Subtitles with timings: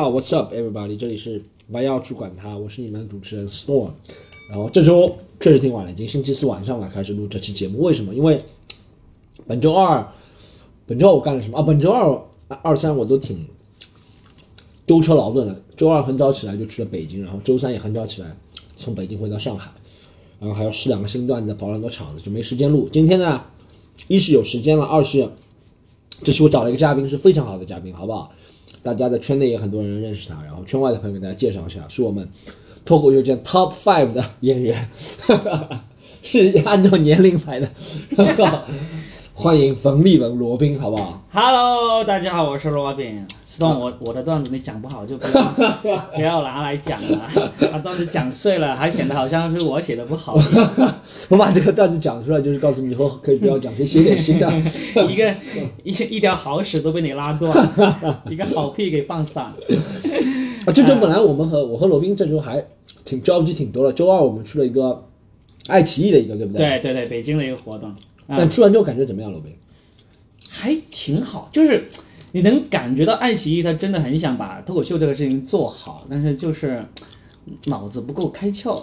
[0.00, 0.96] ，What's up, everybody？
[0.96, 3.90] 这里是不要去管他，我是你们的主持人 Storm。
[4.48, 7.80] 然后这周确实挺晚了，已经星期四晚上了，开始录这期节目。
[7.82, 8.14] 为什么？
[8.14, 8.44] 因为
[9.46, 10.06] 本周二，
[10.86, 11.62] 本周二我干了什么啊？
[11.62, 12.20] 本周二
[12.62, 13.46] 二三我都挺
[14.86, 15.62] 舟车劳顿的。
[15.76, 18.36] 周二很早起来就去了北京，然后周三也很早起来
[18.76, 19.70] 从北京回到上海，
[20.38, 22.88] 然后还要试两个新段子，跑了很多场子，就没时间录。
[22.92, 23.42] 今天呢，
[24.08, 25.28] 一是有时间了，二是
[26.22, 28.30] 这期我找了一个嘉宾，是非常好的嘉宾，好不好？
[28.82, 32.28] 大家在圈内也很多人认识他，然后圈外的朋友给大家介绍一下，是我们
[32.84, 34.88] 脱口秀圈 Top Five 的演员，
[36.22, 37.68] 是按照年龄排的。
[38.16, 38.58] 然 后
[39.36, 43.26] 欢迎冯立文、罗宾，好不好？Hello，大家好，我是罗宾。
[43.44, 45.42] 石头，我我的段子你讲不好就不要
[46.14, 47.20] 不要拿来讲了，
[47.72, 50.36] 把段子讲碎了，还显得好像是我写的不好。
[51.28, 54.48] 我把这个段子讲出来，就是告诉你以后可以不要讲，可以写点新的。
[55.10, 55.34] 一个
[55.82, 57.52] 一一条好屎都被你拉断，
[58.30, 59.46] 一个好屁给放散。
[59.46, 62.64] 啊，这周本来我们和我和罗宾这周还
[63.04, 63.92] 挺交集挺多的。
[63.92, 65.04] 周二我们去了一个
[65.66, 66.78] 爱奇艺的一个，对不对？。
[66.78, 67.96] 对对对，北京的一个活动，啊、
[68.28, 69.52] 但吃完之后感觉怎么样，罗宾？
[70.48, 71.84] 还挺好，就是
[72.32, 76.84] 你能感觉到爱奇艺他真的很想把脱口秀这个事情做好，但是就是
[77.66, 78.82] 脑子不够开窍，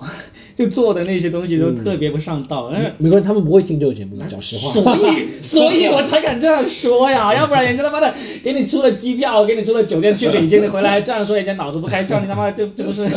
[0.54, 2.70] 就做的那些东西都特别不上道。
[2.72, 4.74] 但是没关系，他们不会听这个节目的，讲实话。
[4.74, 13.08] 所以，所以我才敢这样说呀， 要不然人家他妈的给你出了机票，给你出了酒店去北京，你回来还这样说人家脑子不开窍，你他妈就这不是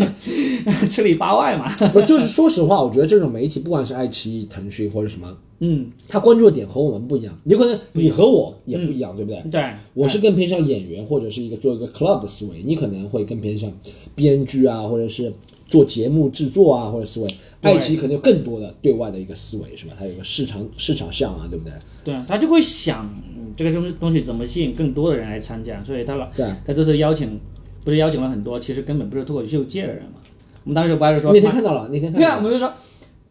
[0.88, 1.64] 吃里扒外嘛？
[1.94, 7.38] 我就是说实话，我觉得这种媒体，不管是爱奇艺、腾讯或者什么， 嗯，他关注的点和我们不一样。
[7.44, 9.42] 有可能你和我也不一样，对不对？
[9.50, 9.62] 对，
[9.94, 13.72] 我是更偏向演员或者是一个做一个 club 的思维，你可能会更偏向
[14.14, 15.32] 编剧啊，或者是
[15.68, 17.28] 做节目制作啊，或者思维。
[17.62, 19.94] 爱奇艺可能有更多的对外的一个思维，是吧？
[19.98, 21.72] 它有一个市场市场项啊，对不对？
[22.04, 26.46] 对，他就会想嗯这个东西东西怎么吸引更多的人来参加，所以他老对。
[26.62, 27.40] 他这次邀请
[27.82, 30.18] 不是邀请了很多，其实根本不是脱口秀界的人嘛。
[30.64, 32.72] 我们当时不还是说那天看到了，那天看对啊，我们就说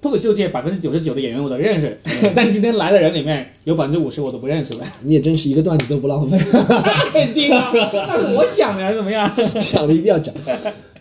[0.01, 1.97] 脱口秀界百分之九十九的演员我都认识，
[2.35, 4.83] 但今天来的人里面有百分之五十我都不认识的。
[5.03, 7.71] 你也真是一个段子都不浪费，那 肯定啊，
[8.35, 9.29] 我想的，怎么样？
[9.59, 10.33] 想了一定要讲。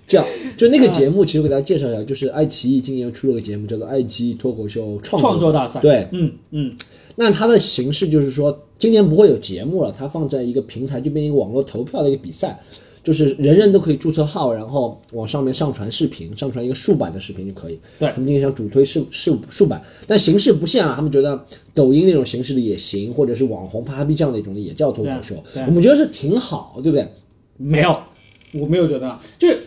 [0.05, 5.81] 这样，就那个节目，其实我给大家介绍一下，就是爱奇艺今年出了个节目，叫做《爱奇艺脱口秀创创作大赛。
[5.81, 6.73] 对，嗯嗯，
[7.15, 12.59] 那它的形式就是说，今年不会有节目了，它放在一个平台，就变成一个网络投票的一个比赛，
[13.03, 17.81] 就是人人都可以注册号，然后往上面上传视频，上传一个竖版的视频就可以。
[17.99, 18.09] 对。
[18.13, 25.35] 他们今天想主推竖竖竖版，但形式不限啊，他们觉得抖音那种形式的也行，或者是网红 Papi 酱那种的也叫脱口秀。
[25.53, 27.09] 对，我们觉得是挺好，对不对？
[27.57, 27.97] 没有，
[28.53, 29.61] 我没有觉得，就是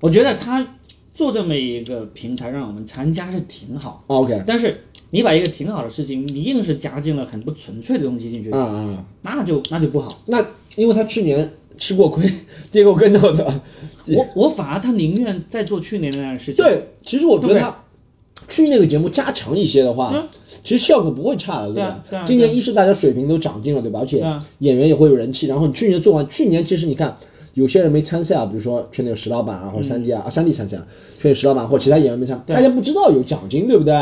[0.00, 0.76] 我觉得他
[1.14, 10.20] 做这么一个平台让我们参加是挺好，OK，但是你把一个挺好的事情，你硬是加进了很不纯粹的东西进去，啊啊，那就那就不好。
[10.26, 10.44] 那
[10.76, 12.30] 因为他去年吃过亏，
[12.72, 13.60] 跌过跟头的，
[14.06, 16.64] 我我反而他宁愿再做去年那样的事情。
[16.64, 17.74] 对，其实我觉得他
[18.48, 20.28] 去那个节目加强一些的话，嗯
[20.62, 21.82] 其实效果不会差的，对吧？
[21.82, 24.00] 对啊对啊今年一是大家水平都长进了，对吧？
[24.00, 24.24] 而且
[24.60, 25.46] 演员也会有人气。
[25.46, 27.14] 然后你去年做完，去年其实你看
[27.54, 30.86] 有些人没参赛啊，比如说圈内有石老板啊，或者三 D 啊，啊三 D 参赛了，
[31.20, 33.94] 圈内石老板或者其他演员没参，大家不知道有奖金，对不对？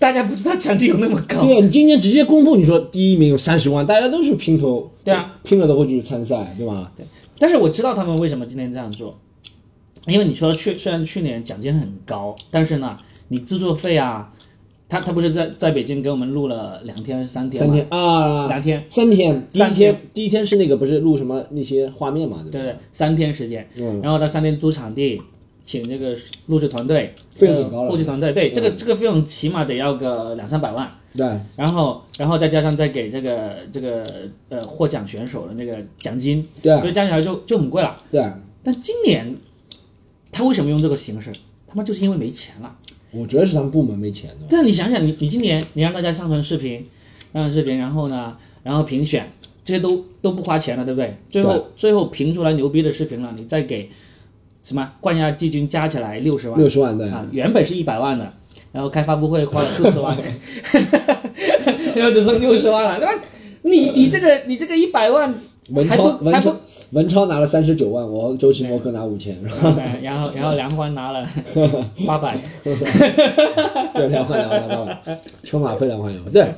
[0.00, 1.42] 大家不知道奖金有那么高。
[1.42, 6.90] 对，你今年直接公布，你说第一名有三十万，大家都是拼头，对啊，拼了都会去参赛，对吧？
[7.38, 9.20] 但是我知道他们为什么今天这样做，
[10.06, 12.96] 因为你说去虽然去年奖金很高，但是呢，
[13.28, 14.32] 你制作费啊，
[14.88, 17.66] 他他不是在在北京给我们录了两天还是三天吗？
[17.66, 25.20] 三天啊，两天，三天，第一三天第一天是那个不是录什么那些画面嘛，对对，三天时间，嗯，然后他三天租场地，
[25.64, 26.16] 请这个
[26.46, 31.26] 录制团队，费用挺高的呃后期团队，对，嗯这个这个费用起码得要个两三百万，对，
[31.56, 34.06] 然后然后再加上再给这个这个
[34.48, 37.96] 呃获奖选手的那个奖金，对所以加起来就就很贵了。
[38.10, 38.24] 对，
[38.62, 39.36] 但今年
[40.32, 41.32] 他为什么用这个形式？
[41.66, 42.76] 他妈就是因为没钱了。
[43.12, 44.46] 我觉得是他们部门没钱的。
[44.48, 46.78] 但你想想，你你今年你让大家上传视频，
[47.32, 49.28] 上传视频，然后呢，然后评选，
[49.64, 51.16] 这些都都不花钱了，对不对？
[51.28, 53.90] 最后最后评出来牛逼的视频了，你再给
[54.62, 56.58] 什么冠亚季军加起来六十万。
[56.58, 58.32] 六十万对，啊，原本是一百万的，
[58.72, 60.16] 然后开发布会花了四十万，
[61.96, 63.22] 然后只剩六十万了，那么
[63.62, 65.34] 你你这个你这个一百万
[65.70, 66.56] 文超文超
[66.90, 69.36] 文超拿了三十九万，我周奇墨各拿五千，
[70.02, 71.28] 然后然后梁欢拿了
[72.06, 72.38] 八百，
[73.94, 76.20] 对梁欢拿了八百，车马费两块有。
[76.30, 76.48] 对，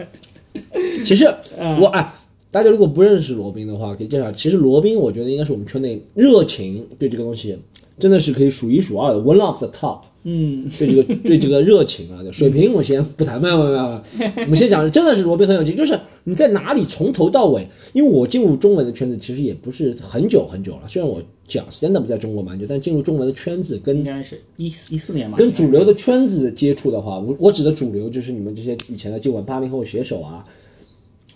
[1.04, 1.78] 其实嗯。
[1.80, 2.12] 我哎，
[2.50, 4.32] 大家如果不认识罗宾的话，可以介绍。
[4.32, 7.58] 其实罗宾，我觉得应该是我们圈内热情对这个东西
[8.02, 10.00] 真的是可以数一数二的，one of the top。
[10.24, 14.02] 嗯，对这个对 这个热情啊，水平我先不谈，没有没有没有，
[14.44, 25.36] 我们先讲，真的是罗宾很有劲，就是你在哪里从头到尾，因为我进入中文的圈子其实也不是很久很久了，虽然我讲 stand up 在中国蛮久，但进入中文的圈子跟应该是一一四年吧。
[25.36, 30.44] 跟主流的圈子接触的话，我我指的主流就是你们这些以前的今晚八零后写手啊，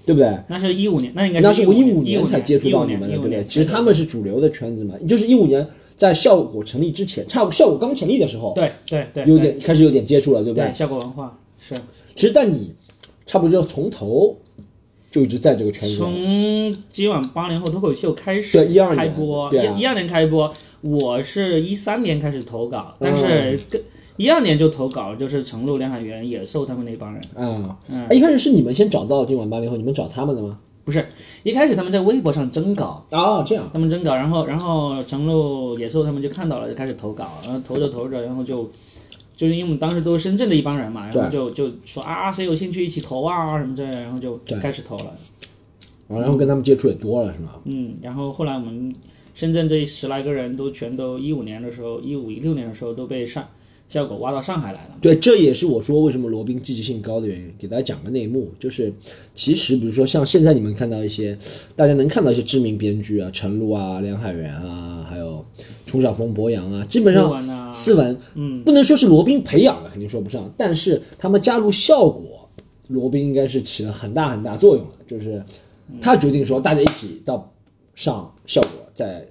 [0.05, 0.39] 对不对？
[0.49, 3.43] 那是一五年，那应该是那是我一五年才接触到你们的，对不对？
[3.45, 5.67] 其实他们是是主流的圈子嘛，就是一五年
[5.97, 10.69] 在效果成立之前，差不效果刚成立的时候，对对对，有点开始有点接触了，对不对？
[10.69, 11.75] 对效果文化是
[12.15, 12.75] 其实，但你
[13.27, 14.37] 差不多就从头
[15.11, 15.97] 就一直在这个圈子。
[15.97, 20.53] 从今晚八零后脱口秀开始对一二年开播，对啊一一二年开播，
[20.83, 23.83] 我是一三年开始投稿，但嗯是跟
[24.19, 27.23] 一二年就投稿，就是程璐、梁海源、野兽他们那帮人。
[27.35, 30.59] 啊、嗯一开始是你们先找到今晚八零后，你们找他们的吗？
[30.87, 31.05] 不是，
[31.43, 38.71] 一开始他们在微博上征稿，哦，这样，他们征稿，然后然后程璐、野兽他们就看到了，就开始投稿，然后投着投着，然后就
[39.35, 45.13] 就是因为我们当时都是深圳的一帮人嘛，然后就就说啊，谁有兴趣一起投啊什么之类的，然后就对开始投了。
[46.09, 47.55] 啊，然后跟他们接触也多了，是吗？
[47.65, 48.95] 嗯，然后后来我们
[49.35, 53.45] 深圳这十来个人都全都一五年的时候，一五一六年的时候都被上
[53.89, 54.97] 效果挖到上海来了。
[55.01, 57.55] 对，这也是我说为什么罗宾积极性高的原因。
[57.59, 58.93] 给大家讲个内幕，就是
[59.35, 61.37] 其实比如说像现在你们看到一些，
[61.77, 65.45] 大家能看到一些知名编剧啊，陈露啊、梁海源啊，还有
[65.87, 72.49] 冲小峰、博洋啊，基本上斯文啊，嗯，不能说是罗宾培养的，肯定说不上，但是他们加入效果，
[72.89, 75.43] 罗宾应该是起了很大很大作用的，就是
[76.01, 77.53] 他决定说大家一起到
[77.95, 79.25] 上效果，在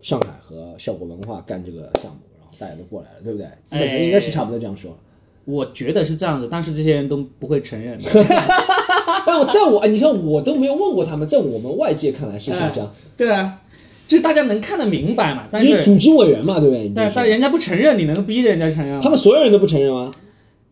[0.00, 2.18] 上海和效果文化干这个项目，
[2.58, 3.46] 大家都过来了，对不对？
[3.64, 4.96] 基本上应该是差不多这样说。
[5.44, 7.98] 我觉得是这样子，但是这些人都不会承认。
[9.26, 13.60] 但我在我，哎你看我都没有问过他们，在我们外界看来是像这样，对啊，
[14.06, 16.92] 就是大家能看得明白嘛，但是你组织委员嘛，对不对？
[16.94, 19.00] 但但人家不承认，你能逼着人家承认吗？
[19.02, 20.12] 他们所有人都不承认吗？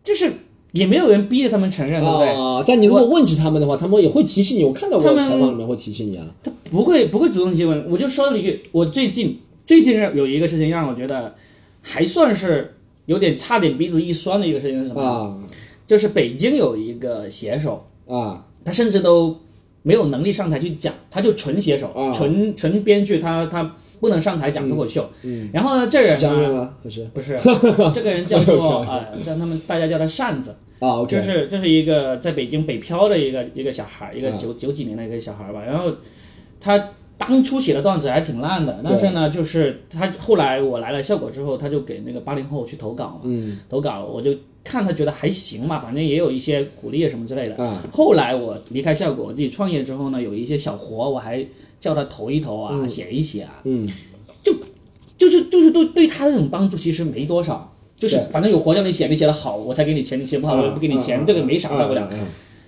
[0.05, 0.31] 就是
[0.73, 2.29] 也没有人逼着他们承认，对不对？
[2.29, 4.65] 啊，但你如果问起他们的话，他们也会提醒你。
[4.65, 6.27] 我看到过采访里面会提醒你啊。
[6.45, 7.87] 他不会不会主动接吻。
[7.89, 11.35] 我就说了一句，我最近最近有一个事情让我觉得
[11.89, 12.75] 还算是
[13.07, 15.01] 有点差点鼻子一酸的一个事情是什么？
[15.01, 15.39] 啊。
[15.87, 18.45] 就是北京有一个写手，啊。
[18.65, 19.39] 他甚至都
[19.83, 22.11] 没有能力上台去讲，他就纯写手，啊。
[22.11, 25.09] 纯纯编剧，他他不能上台讲脱口秀。
[25.23, 26.75] 嗯，然后呢，这是人呢？
[26.83, 27.05] 不是。
[27.15, 27.39] 不是
[27.95, 34.37] 这个人叫做 呃，叫他们大家叫他扇子，啊就是这是一个在北京北漂的一个一个小孩，一个啊。
[34.37, 35.63] 九九几年的一个小孩吧。
[35.65, 35.93] 然后
[36.59, 44.33] 他当初写的段子还挺烂的，但是呢，就是他后来我来了效果之后，他就给那个八零后去投稿嘛，嗯投稿我就
[44.63, 47.57] 看他觉得还行嘛，反正也有一些鼓励啊什么之类的。
[47.57, 51.45] 啊后来我离开效果，我自己创业之后呢，有一些小活我还
[51.81, 53.63] 叫他投一投啊，写一写啊，
[54.43, 54.55] 就
[55.17, 57.73] 就是就是对对他这种帮助其实没多少。
[57.97, 62.03] 就是反正有活叫你写，你写的好我才给你钱，你写不好我也不给你钱，这个没啥大不了。
[62.03, 62.11] 啊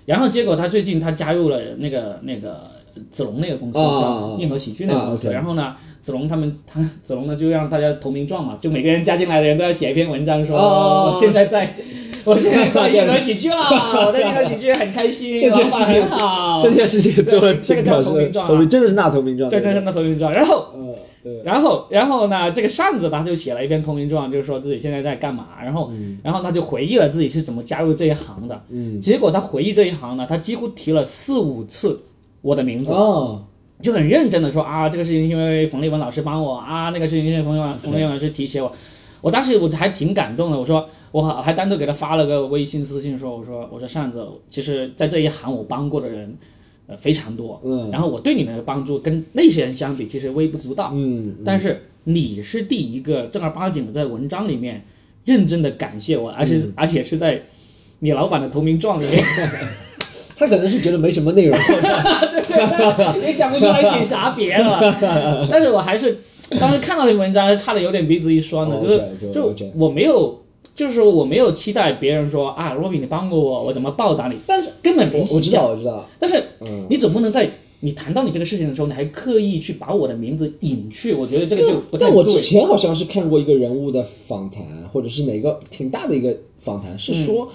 [0.06, 2.70] 然后结果他最近他加入了那个那个
[3.10, 5.30] 子龙那个公司，叫硬核喜剧那个公司。
[5.30, 11.74] 然后呢，子龙他们他子龙呢就让大家投名状嘛，就每个人加进来的人都要写一篇文章说，我现在在，
[12.24, 13.56] 我现在在硬核喜剧了，
[14.06, 20.32] 我在硬核喜剧很开心，这件事情好，这件事情做的挺这个叫好，投名状啊投名真的是那投名状，对，真是那投名状。
[20.32, 25.90] 然后嗯对，然后，然后呢，这个扇子他就写了一篇投名状，就是说自己现在在干嘛，然后，
[26.22, 28.62] 然后他就回忆了自己是怎么加入这一行的。
[28.70, 29.00] 嗯。
[29.00, 32.00] 结果他回忆这一行呢，他几乎提了四五次
[32.42, 33.44] 我的名字，哦。
[33.80, 38.72] 就很认真的说啊，这个事情因为冯立文老师帮我啊，那个事情因为冯立文冯立文老师提携我。
[39.20, 46.36] 我当时我还挺感动的，我说我还还单独给他发了个微信私信说，我说我说扇子，其实在这一行我帮过的人，
[46.88, 47.90] 呃非常多，嗯。
[47.92, 50.90] 然后我对你们的帮助跟那些人相比，其实微不足道。
[50.94, 54.84] 嗯，但是你是第一个正儿八经的在文章里面
[55.24, 56.72] 认真的感谢我，而且、嗯。
[56.74, 57.42] 而且是在
[58.00, 59.24] 你老板的投名状里面，
[60.38, 61.58] 他可能是觉得没什么内容，
[63.20, 65.48] 也想不出来写啥别的。
[65.50, 66.16] 但是我还是
[66.60, 68.80] 当时看到那文章，差点有点鼻子一酸的，哦
[69.20, 70.38] 就是就我没有。
[70.74, 74.36] 就是说，我没有期待别人说啊，罗比你帮过我，我怎么报答你？
[74.46, 76.86] 但是根本没我我知道我知道，但是嗯。
[76.88, 82.40] 你总不能在你谈到你这个事情的时候，你还刻意去把我的名字隐去，我觉得这个就不太但我之。
[82.40, 87.50] 前好像是看过一个人物的访谈，或者是哪个挺大的一个访谈，是说，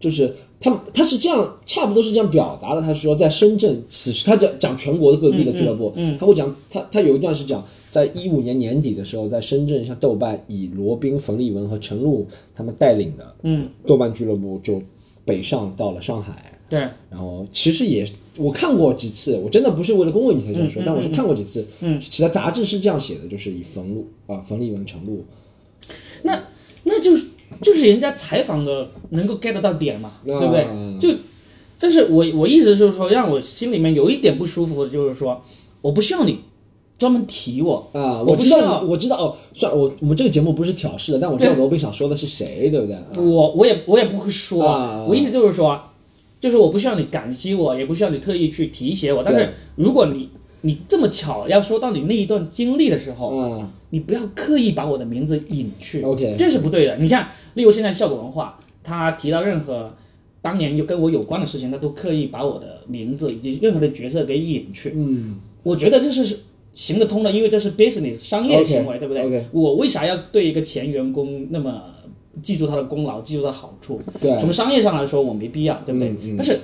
[0.00, 2.80] 就是他他是这样，差不多是这样表达的。
[2.80, 14.80] 他是说，在深圳，此时他讲讲全国的各地的俱乐部，嗯嗯他会讲他他有一段是讲，在一五年年底的时候，在深圳，像豆瓣以罗宾、冯立文和陈露他们带领的嗯，豆瓣俱乐部就
[15.24, 16.52] 北上到了上海。
[16.68, 21.66] 对，然后其实也我看过几次，我真的不是为了公问你才这样说，但我是看过几次。
[21.80, 25.24] 嗯，其他杂志是这样写的，就是以冯路啊，冯立文陈露。
[26.22, 26.38] 那
[26.82, 27.24] 那就是
[27.60, 30.62] 就是人家采访的能够 get 到点嘛，对不对？
[30.62, 31.10] 啊就，
[31.78, 35.42] 但是我我意思就是说，让我心里面有一点不舒服就是说，
[35.80, 36.40] 我不需要你
[36.98, 39.36] 专门提我，啊，我我知道我知道哦。
[39.54, 42.96] 算，我我们这个节目不是挑事的，但我知道对罗宾想说的是谁，对不对？
[43.22, 45.80] 我我也我也不会说，啊我意思就是说，
[46.40, 50.28] 就是我不需要你感激我，也不需要你特意去提携我，但是如果你
[50.62, 56.96] 你这么巧要说到你那一段经历的时候，啊，你不要刻意把我的名字隐去 OK 这是不对的。
[56.98, 59.94] 你像，例如现在效果文化，他提到任何
[60.42, 64.92] 当年就跟我有关的事情，他都刻意把我的名字以及任何的角色给隐去。
[64.94, 66.40] 嗯，我觉得这是
[66.74, 71.82] 行得通的，因为这是 business 商业行为对不对 OK 我为啥要对一个前员工那么
[72.42, 74.00] 记住他的功劳，记住他的好处？
[74.20, 76.10] 对，从商业上来说，我没必要，对不对？
[76.10, 76.60] 嗯嗯但是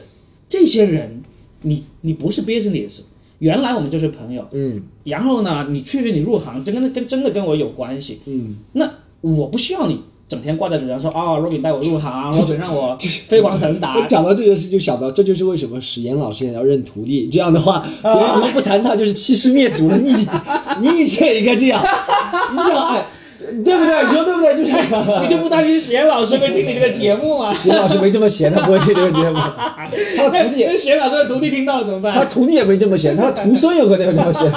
[0.48, 1.22] 这些人，
[1.62, 3.00] 你你不是 business，
[3.38, 8.88] 原来我们就是朋友，嗯然后呢，你确实你入行，真跟跟真的跟我有关系，嗯，那
[9.20, 12.96] 我不需要你整天挂在嘴上说啊，罗宾带我入行， 罗宾让我
[13.28, 14.04] 飞黄腾我达。
[14.08, 17.28] 讲到这件事，就想到这就是为什么史岩老师也要认徒弟。
[17.30, 19.98] 这样的话，别人不谈他就是欺师灭祖了。
[19.98, 20.10] 你
[20.80, 21.82] 你以前也应该这样，
[22.52, 23.06] 你想哎，
[23.62, 24.02] 对不对？
[24.04, 24.54] 你 说对不对？
[24.56, 24.72] 就是
[25.22, 27.52] 你就不担心史岩老师会听你这个节目吗？
[27.54, 29.36] 史岩老师没这么闲，他不会听这个节目。
[29.36, 32.24] 他徒弟那史岩老师的徒弟听到了怎么办他？
[32.24, 34.50] 徒弟也没这么闲，他的徒孙有可能有这么闲。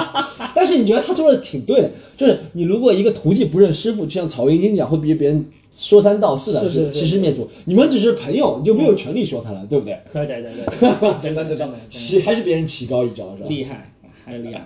[0.55, 7.47] 但是你觉得他做的挺对的，就是你如果一个徒弟不认师傅，就像曹云金讲，会比别人说三道四的，是欺师灭祖。
[7.65, 9.99] 你们只是朋友，你就没有权利说他了，对不对？
[10.13, 13.47] 对对对对，真的真的棋还是别人棋高一招，是吧？
[13.47, 13.91] 厉害，
[14.27, 14.62] 还是厉害。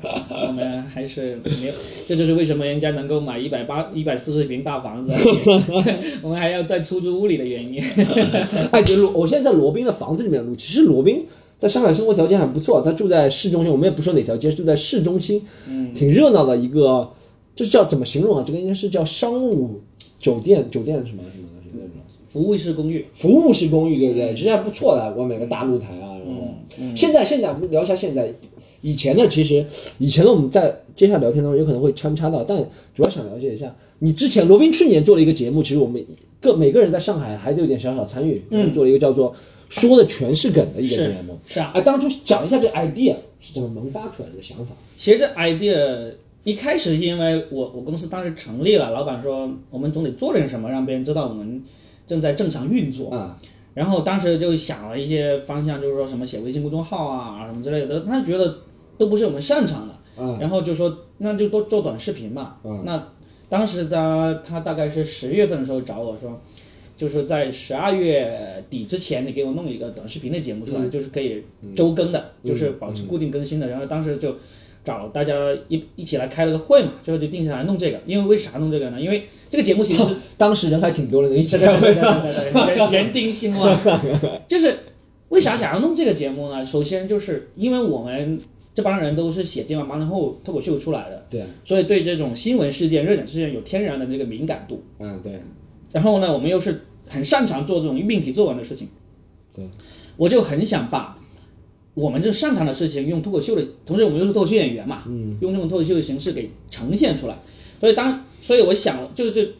[0.47, 1.71] 我们还是没有，
[2.07, 5.11] 这就是为什么人家能够买一百八、一百四十平大房子，
[6.23, 7.79] 我们还要在出租屋里的原因。
[8.71, 10.55] 哎，就罗，我现在在罗宾的房子里面录。
[10.55, 11.23] 其实罗宾
[11.59, 17.11] 在上海生活条件很不错，他住在市中心，我们也不说哪条街，住在市中心，嗯，挺热闹的一个，
[17.55, 18.43] 就是叫怎么形容啊？
[18.43, 19.79] 这个应该是叫商务
[20.17, 21.89] 酒店，酒店什么什么的，是那种
[22.27, 24.33] 服务式公寓，服务式公寓，对不对？
[24.33, 28.33] 其实还不错的，外面有个大露台啊，然后嗯现在现在我们聊一下现在。
[28.81, 29.65] 以前呢，其实
[29.99, 32.57] 以前呢，我们在接下来聊天当中有可能会穿插到，但
[32.95, 36.03] 主要想了解一下，你之前罗宾去年做了一个节目，其实我们
[36.39, 39.33] 各每个人在上海还是有点小小参与，嗯做了一个叫做
[39.69, 41.37] “说的全是梗”的一个节目。
[41.45, 41.71] 是啊。
[41.73, 44.73] 啊，当初讲一下这 idea 是怎么萌发出来的想法。
[44.95, 46.11] 其实这 idea
[46.43, 51.63] 一开始是因为我我公司当时成立了，老板说我们总得做点什么，让别人知道我们
[52.07, 53.11] 正在正常运作。
[53.11, 53.37] 啊，
[53.75, 58.57] 然后当时就想了一些方向，就是说什么写微信公众号啊什么之类的，他觉得
[59.01, 62.57] 都不是我们擅长的，啊然后就说那就多做短视频嘛。
[62.63, 63.07] 嗯那
[63.49, 66.39] 当时他他大概是十月份的时候找我说，
[66.95, 71.43] 就是在十二月底之前，你给我弄一个短视频的节目出来，就是可以
[71.75, 73.67] 周更的，就是保持固定更新的。
[73.67, 74.35] 然后当时就
[74.85, 75.33] 找大家
[75.67, 77.99] 一一起来开了个会嘛，最后就定下来弄这个。
[78.05, 79.01] 因为为啥弄这个呢？
[79.01, 81.95] 因为这个节目其实是 当时人还挺多的，一起对对
[82.51, 83.77] 开会人丁兴旺。
[84.47, 84.73] 就是
[85.27, 86.63] 为啥想要弄这个节目呢？
[86.63, 88.39] 首先就是因为我们
[88.73, 94.81] 这帮人都是写今晚八零后脱口秀出来的，对，所以对这种新闻事件、热点事件有天然的那个敏感度。
[94.99, 95.41] 嗯，对，
[95.91, 98.87] 然后呢，我们又是很擅长做这种命题作文的事情，
[99.53, 99.69] 对，
[100.15, 101.19] 我就很想把
[101.93, 107.37] 我们这擅长的事情用脱口秀的，同时我们又是脱口秀演员嘛，嗯，用这种脱口秀的形式给呈现出来。
[107.81, 109.55] 所以当，所以我想就是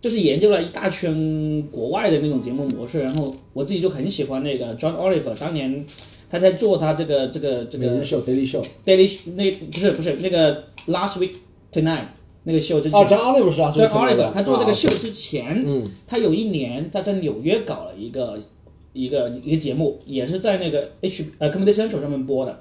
[0.00, 5.84] 就是研究了一大圈国外的那种节目模式，然后我自己就很喜欢那个 John Oliver，当年
[6.34, 8.60] 他在做他这个这个这个每日秀 daily show。
[8.84, 11.30] Daily 那不是不是那个 Last Week
[11.72, 12.06] Tonight
[12.42, 13.00] 那个秀之前。
[13.00, 18.36] 哦，张 Oliver 是吧？John Oliver，他做这个秀啊之前，嗯，他有一年他在纽约搞了一个
[18.92, 22.58] 一个一个节目，也是在那个 H 呃 Comedy Central 上面播的。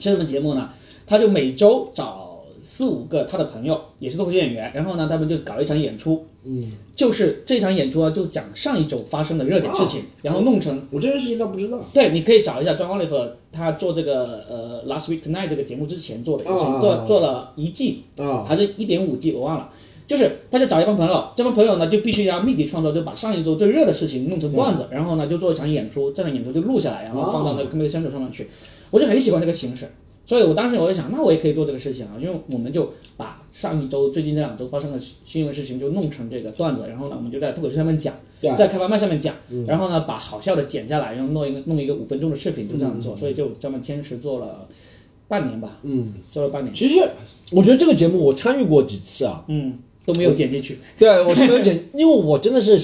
[0.00, 0.70] 是什么节目呢？
[1.06, 2.27] 他就每周找
[2.70, 11.80] 四五个他的朋友，也是脱口秀演员，然后呢，他们就搞一场演出，嗯，就是这场演出啊，就讲上一周发生的热点事情，然后弄成我这件事情倒不知道。
[11.94, 19.70] 对，你可以找一下 John Oliver，他做这个呃 Last Week Tonight 这个节目之前做的啊做做了一季，啊，还是一点五季我忘了。
[20.06, 28.46] 就是他就找一帮朋友，这帮朋友呢就必须要密集创作，就把上一周最热的事情弄成段子，然后呢就做一场演出，这场演出就录下来，然后放到那个 Comedy Central 上面去。
[28.90, 29.86] 我就很喜欢这个形式，
[30.28, 38.14] 所以我当时我就想，那我也可以做这个事情啊，因为我们就把上一周、最近这两周发生的新闻事情就弄成这个段子，然后呢我们就在脱口秀上面讲，
[38.54, 39.34] 在开放麦上面讲，
[39.66, 44.68] 然后呢把好笑的剪下来，然后弄一个弄一个五分钟的视频，就这样做，所以就这么坚持做了
[45.28, 47.00] 半年吧，嗯，做了半年，其实
[47.52, 50.78] 我觉得这个节目我参与过几次啊，嗯，都没有剪进去。
[50.98, 52.78] 对我是没有剪，因为我真的是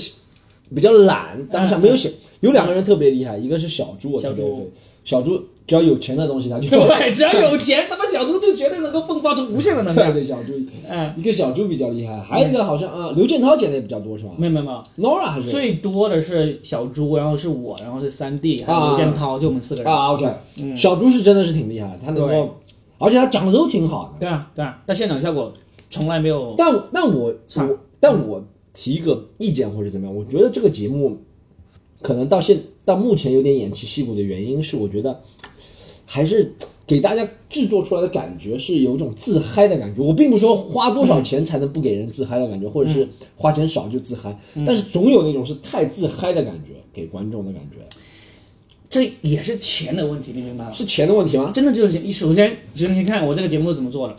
[0.75, 2.11] 比较懒，当下没有写。
[2.41, 4.73] 有两个人特别厉害，一个是小猪，我特别小猪
[5.05, 10.13] 小猪只要有钱的东西，他就对，只要有钱，他妈小猪就绝对能够迸发出无限的能量。
[10.13, 10.53] 对小猪，
[10.91, 19.91] 嗯，一个小猪比较厉害，还有一个好像啊，刘建涛剪的也比较多是吧没有没有没有，？Nora 还是最多的是小猪，然后是我，然后是三弟，还有啊刘建涛，就我们四个人。
[19.91, 20.27] 啊，OK，
[20.61, 22.57] 嗯小猪是真的是挺厉害，他能够，
[22.99, 24.21] 而且他长得都挺好的。
[24.21, 25.51] 对啊对啊，但现场效果
[25.89, 26.55] 从来没有。
[26.59, 28.45] 但但我差我但我
[28.75, 31.19] 提一个意见或者怎么样，我觉得这个节目
[32.03, 35.23] 可能到现到目前有点偃旗息鼓的原因是，我觉得
[36.15, 36.55] 还是
[36.87, 40.01] 给大家制作出来的感觉是有一种自嗨的感觉。
[40.01, 47.79] 我并不说花多少钱才能不给人自嗨的感觉，或者是花钱少就自嗨，但是总有那种是太自嗨的感觉给观众的感觉，
[48.89, 50.73] 这也是钱的问题，你明白吗？
[50.73, 51.51] 是钱的问题吗？
[51.53, 54.17] 真的就是你首先，其实你看我这个节目是怎么做的，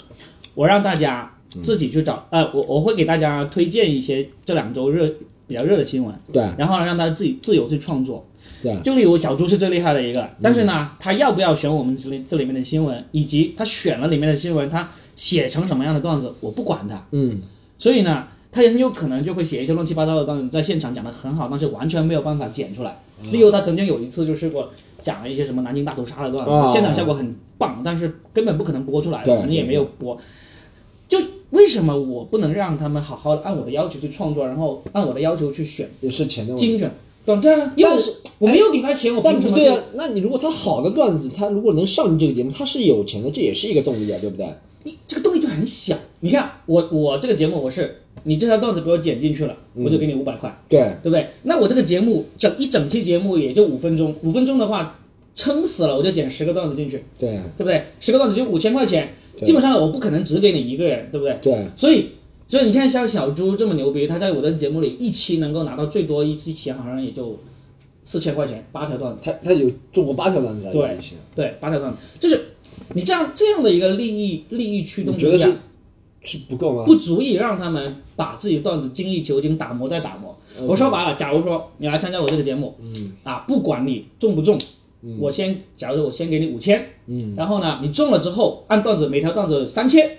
[0.54, 1.34] 我让大家
[1.64, 5.10] 自己去找，呃，我我会给大家推荐一些这两周热
[5.48, 8.26] 比较热的新闻，对然后呢让他自己自由去创作。
[8.62, 17.06] 对就例如小猪是最厉害的一个，但是呢，他要不要选我们这里这里面的新闻，以及他选了里面的新闻，他写成什么样的段子，我不管他。
[17.12, 17.42] 嗯，
[17.78, 22.98] 所以呢，他也很有可能就会写一些乱七八糟的段子，在现场讲的很好，但是完全没有办法剪出来。
[23.32, 24.70] 例如他曾经有一次就试过
[25.02, 30.16] 讲了一些什么南京大屠杀的段子，啊现场效果很棒，但是根本不可能播出来对的，你也没有播。
[30.16, 30.22] 就
[31.56, 36.68] 为什么我不能让他们好好的按我的要求去创作，然后按我的要求去选也是钱的问题。
[36.68, 36.92] 精准？
[37.26, 44.48] 对对啊，因为但是我没有给他钱，我但凭什么对啊，那你如果他好的段子，他如果能上你这个节目，他是有钱的，这也是一个动力啊，对不对？
[44.84, 45.98] 你这个动力就很小。
[46.20, 51.28] 你看我我这个节目我是你这条段子给我剪进去了，我就给你五百块，对，对不对？
[51.44, 55.00] 那我这个节目整一整期节目也就五分钟，五分钟的话
[55.34, 57.86] 撑死了我就剪十个段子进去，对，对不对？
[58.00, 59.12] 十个段子就五千块钱，对
[59.44, 61.38] 基本上我不可能只给你一个人，对不对？
[61.42, 62.10] 对，所以。
[62.48, 67.40] 所以你看，像小猪这么牛逼，他在我的节目里一期能够拿到最多一期钱，好像也就
[68.04, 69.20] 四千块钱，八条段子。
[69.24, 70.96] 他他有中过八条段子啊，对
[71.36, 72.40] 对，八条段子，就是
[72.94, 75.54] 你这样这样的一个利益利益驱动之下你觉得
[76.22, 76.84] 是，是不够吗？
[76.86, 80.38] 不足以让他们把自己的段子精益求精，打磨再打磨。
[80.68, 84.56] 我说白了，假如说你来参加我这个节目，嗯啊，不管你中不中，
[85.06, 85.18] 嗯。
[85.20, 90.18] 我先，假如说我先给你五千，嗯，然后呢，你中了之后，按段子每条段子三千，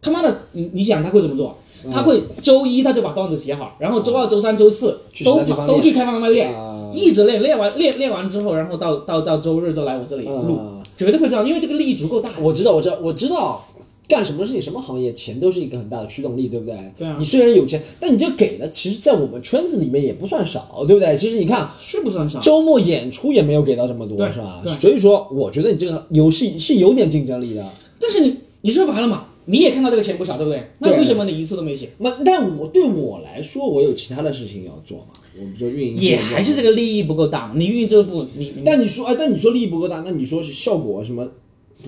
[0.00, 1.58] 他妈的，你你想他会怎么做？
[1.92, 6.90] 他会周一他就把段子写好，然后周二、周三、周四都都去开放麦练，啊。
[6.94, 12.30] 一直练，练完练练完之后，然后到到到周日就来我这里录，啊绝对会这样，因为这个利益足够大。
[12.40, 13.66] 我知道，我知道，我知道，
[14.08, 16.76] 干什么事情、什么行业，钱都是一个很大的驱动力，对不对？
[16.96, 21.16] 对啊你虽然有钱，但你这给的，其实，在我们圈子里面也不算少，对不对？
[21.16, 24.72] 其实你看，是不算少，周末演出也没有给到这么多，是吧对？
[24.74, 27.68] 所以说，我觉得你这个游戏是有点竞争力的。
[28.00, 30.70] 但是你你说白了嘛，你也看到这个钱不少，对不对？
[30.78, 31.88] 那为什么你一次都没写？
[31.98, 35.06] 那但我对我来说，我有其他的事情要做嘛，
[35.38, 37.54] 我们就运营也还是这个利益不够大嘛。
[37.56, 41.28] 你运营这部，你你但你说，哎，但你说利益不够大，那你说是效果什么？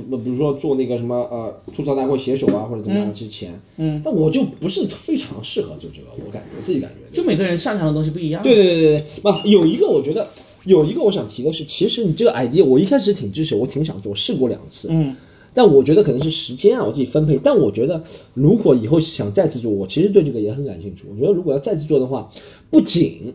[0.09, 7.16] 不，比如说做那个什么呃吐槽大会写手啊，或者怎么样，之前，嗯，但我就不是非常适合做这个，我感觉我自己感觉。
[7.16, 8.42] 就每个人擅长的东西不一样。
[8.42, 10.29] 对对对对对，啊，有一个我觉得
[10.64, 15.16] 有一个我想提的是，其实你这个 idea 我一开始挺支持，我挺想做，试过两次，嗯，
[15.55, 17.40] 但我觉得可能是时间啊，我自己分配。
[17.42, 18.03] 但我觉得
[18.35, 21.05] 如果以后想再次做，我其实对这个也很感兴趣。
[21.11, 22.31] 我觉得如果要再次做的话，
[22.70, 23.35] 不仅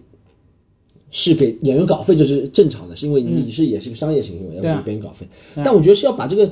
[1.13, 5.26] 是给演员稿费，这是正常的，是因为你是也是个商业行为，要给别人稿费。
[5.63, 6.52] 但我觉得是要把这个，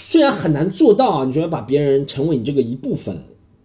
[0.00, 3.14] 虽然很难做到啊，你觉得把别人成为你这个一部分，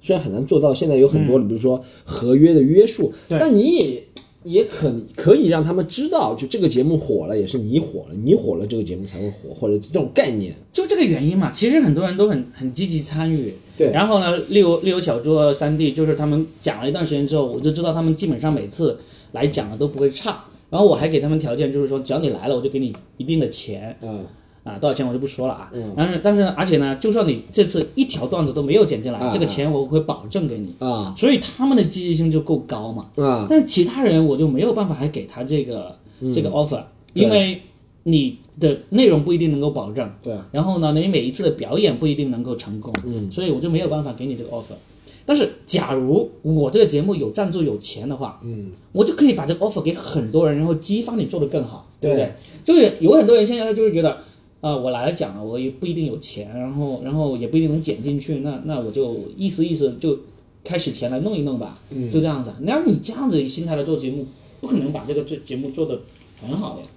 [0.02, 4.04] 虽然很难做到，现在有很多，比如说合约的约束，但你也。
[4.44, 10.56] 也可可以让他们知道，就这个节目火了，也是你火了，你火了，这个节目才会火，或者这种概念。
[10.74, 11.52] 就这个原因嘛。
[11.52, 13.54] 其实很多人都很很积极参与。
[13.78, 18.98] 对然后呢，例如例如小猪三弟，就是他们讲了一段时间之后，我就知道他们基本上每次
[19.32, 20.44] 来讲的都不会差。
[20.70, 23.98] 然后我还给他们条件，就是说只要你来了，我就给你一定的钱。
[24.02, 24.24] 嗯，
[24.64, 25.70] 啊，多少钱我就不说了啊。
[25.74, 30.74] 嗯但是但是呢，而且呢，就算你这次一条段子都没有剪进来，啊这个钱我会保证给你。
[30.80, 33.08] 啊所以他们的积极性就够高嘛。
[33.18, 35.98] 啊，但其他人我就没有办法还给他这个、
[36.34, 36.82] 这个 offer，
[37.14, 37.62] 因为
[38.04, 40.10] 你的内容不一定能够保证。
[40.24, 44.76] 对，然后呢，你每一次的表演不一定能够成功，嗯，所以我就没有办法给你这个 offer。
[45.26, 52.34] 但是，假如我这个节目有赞助有钱的话，嗯，我就可以把这个 offer 给很多人，然后激发你做得更好，对不对对？
[52.64, 54.18] 就是有很多人现在他就是觉得，
[54.60, 60.18] 啊、我来讲了，我也不一定有钱，然后然后也不一定能剪进去，那那我就意思意思就
[60.64, 62.58] 开始钱来弄一弄吧，嗯就这样子啊。
[62.62, 64.26] 那你这样子心态来做节目，
[64.60, 66.00] 不可能把这个这节目做得
[66.42, 66.88] 很好的呀，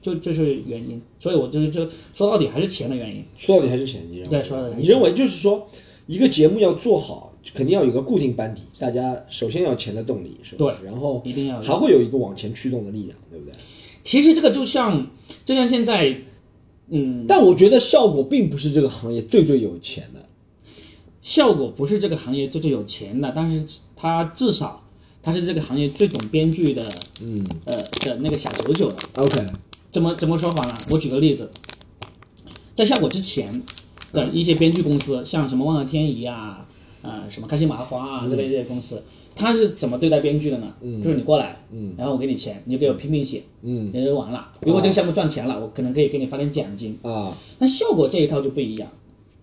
[0.00, 1.00] 就这是原因。
[1.18, 3.24] 所以我就是这说到底还是钱的原因。
[3.36, 4.30] 说到底还是钱，你认为？
[4.30, 5.66] 对说到底还是你认为就是说，
[6.06, 10.58] 一个节目要做好，肯定要有个固定班底，大家首先要钱的动力，是吧？
[10.58, 13.52] 对，然后一定要有还会有一个往前驱动的力量，对不对？
[14.02, 15.10] 其实这个就像
[15.44, 16.22] 就像现在
[16.88, 20.24] 嗯，但我觉得效果并不是这个行业最最有钱的。
[21.20, 24.82] 效果不是这个行业最最有钱的，但是他至少
[25.22, 26.88] 他是这个行业最懂编剧的，
[27.20, 28.96] 嗯呃的那个小九九的。
[29.16, 29.44] ，OK，
[29.90, 30.74] 怎么怎么说法呢？
[30.90, 31.50] 我举个例子，
[32.74, 33.62] 在效果之前
[34.12, 36.67] 的一些编剧公司，像什么万和天宜啊，
[37.02, 39.02] 呃，什么开心麻花啊这类这些公司，
[39.36, 40.74] 他是怎么对待编剧的呢？
[41.02, 44.48] 就是你过来，嗯然后我给你钱，你就给我拼命写，嗯你就完了。
[44.62, 46.98] 如果这个项目赚钱了，我可能可以给你发点奖金。
[47.02, 48.88] 啊，那效果这一套就不一样，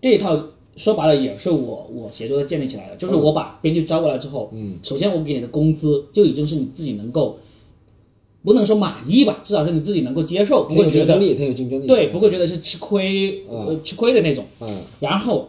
[0.00, 0.38] 这一套
[0.76, 7.38] 说白了也是我我协作建立起来的，就是我把编剧招过来之后，嗯，首先我给你的工资就已经是你自己能够，
[8.44, 11.86] 不能说满意吧，至少是你自己能够接受，不挺有会觉得竞争力，挺有竞争力。
[11.86, 14.44] 对，不会觉得是吃亏，呃，吃亏的那种。
[14.60, 15.48] 嗯然后，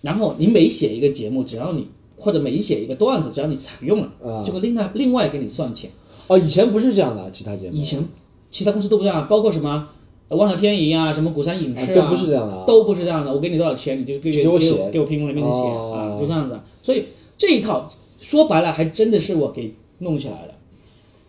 [0.00, 5.90] 然后你每写一个节目，只要你或者每写一个段子，只要你采用了，啊就会另外另外给你算钱。
[6.26, 8.06] 哦，以前不是这样的，其他节目以前
[8.50, 9.88] 其他公司都不这样，包括什么
[10.28, 13.32] 呃万和天宜啊，什么鼓山影视啊都不是这样的啊都不是这样的。
[13.32, 16.58] 我给你多少钱，你就给给就给我写我给我拼命的命的写、哦啊，就这样子。
[16.82, 17.04] 所以
[17.36, 17.88] 这一套
[18.20, 20.54] 说白了，还真的是我给弄起来的，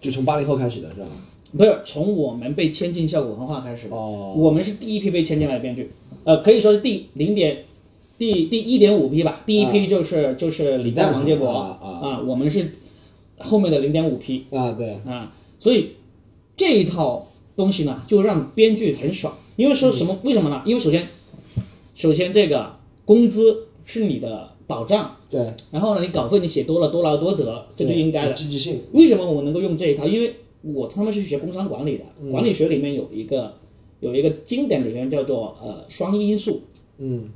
[0.02, 1.08] 就从八零后开始的是吧？
[1.58, 3.96] 不是从我们被签进效果文化开始的。
[3.96, 5.92] 哦，我们是第一批被签进来的编剧，
[6.24, 7.64] 呃，可以说是第零点
[8.20, 9.42] 第第一点五批吧。
[9.48, 12.72] 第一批就是、就是李诞、王建国啊啊我们是
[13.38, 15.92] 后面的零点五批啊，对，啊，所以
[16.56, 19.34] 这一套东西呢，就让编剧很爽。
[19.56, 20.20] 因为说什么？
[20.24, 20.62] 为什么呢？
[20.66, 21.08] 因为首先，
[21.96, 28.36] 首先这个工资是你的保障，对，然后呢，你稿费你写多了，多劳多得，这就应该有的。
[28.36, 28.82] 积极性。
[28.92, 30.06] 为什么我能够用这一套？
[30.06, 33.54] 因为我他妈是学工商管理的，嗯管理学里面有一个
[34.02, 36.62] 有一个经典理论叫做呃双因素。
[36.98, 37.30] 嗯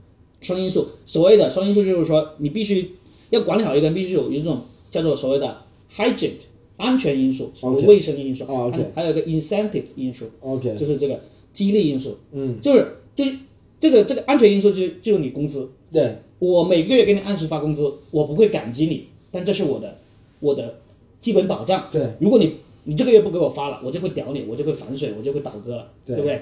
[0.44, 2.92] 双因素，所谓的双因素就是说，你必须
[3.32, 5.62] 要管理好一个人，必须有一种叫做所谓的
[5.96, 6.34] hygiene
[6.78, 7.52] 安全因素，
[7.88, 8.92] 卫生因素啊，OK。
[8.94, 11.20] 还有一个 incentive 因素，，OK，就是这个
[11.54, 13.38] 激励因素，嗯，就是就是
[13.80, 19.98] 这个这个安全因素就就是你工资，对，我每个月给你按时发工资，我不会感激你，但这是我的
[20.40, 20.80] 我的
[21.20, 21.88] 基本保障。
[21.92, 26.42] 对，如果你你这个月不给我发了，我就会屌你，我就会反水，我就会倒戈了，对不对？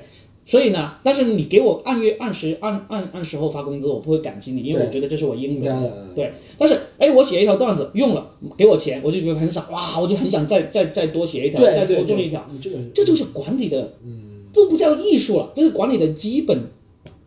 [0.52, 6.08] 所以呢，但是你给我按月按时按按按时候发工资，我不会感激你，因为我觉得这是我应得的。
[6.14, 16.66] 对，但是哎，我写一条段子用了，给我钱，我就觉得很爽，哇，我就很想再再再多写一条，对，再多做一条，你这个这就是管理的，嗯，这不叫艺术了，这是管理的基本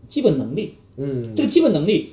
[0.06, 0.74] 基本能力。
[0.98, 2.10] 嗯，这个基本能力，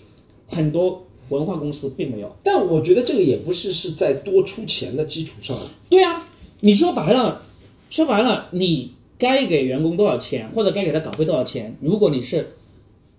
[0.48, 2.36] 很多文化公司并没有。
[2.42, 5.58] 但我觉得这个也不是是在多出钱的基础上，
[5.90, 6.26] 对啊，
[6.62, 7.44] 你说白了，
[7.90, 11.78] 说白了，你该给员工多少钱，或者该给他稿费多少钱？
[11.80, 12.54] 如果你是，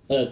[0.09, 0.27] 呃，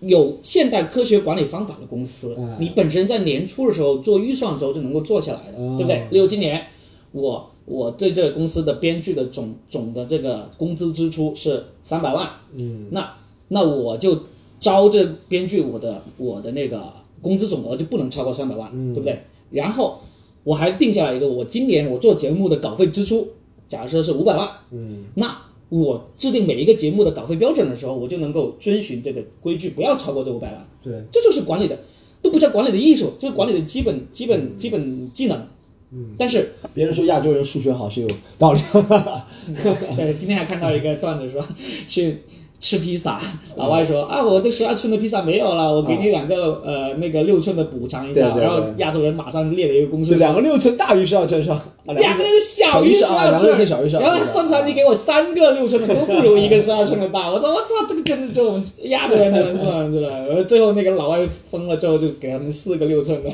[0.00, 6.08] 有现代科学管理方法的公司，嗯你本身在年初的时候做预算的时候就能够做下来的，哦对不对？
[6.10, 6.64] 例如今年
[7.12, 13.14] 我我对这个公司的编剧的总总的这个工资支出是三百万，嗯，那
[13.48, 14.18] 那我就
[14.58, 16.90] 招这编剧，我的我的那个
[17.20, 19.20] 工资总额就不能超过三百万，嗯对不对？
[19.50, 20.00] 然后
[20.44, 23.28] 我还定下来一个，我今年我做节目的稿费支出，
[23.68, 25.36] 假设是五百万，嗯，那
[25.68, 30.66] 我制定每一个节目的稿费标准的时候，我就能够遵循这个规矩，不要超过这五百万。
[30.82, 31.78] 对，这就是管理的，
[32.22, 35.46] 都不叫管理的艺术，就是管理的基本基本基本技能。
[35.90, 38.60] 嗯，但是别人说亚洲人数学好是有道理，
[39.96, 41.44] 对，今天还看到一个段子说，
[41.86, 42.18] 去
[42.64, 43.20] 吃披萨，
[43.56, 51.62] 老外说啊，我这十二寸的披萨没有了，我给你两个、呃那个六寸的补偿一下，对对对然后亚洲人马上列了一个公式，两个六寸大于十二寸是吧？
[51.84, 63.30] 啊 两个小于十二小于十二寸，然后他算出来你给我三个六寸的都不如一个十二寸的大，我说我操，这个真的就我们亚洲人才能算出来，然后最后那个老外疯了之后就给他们四个六寸的，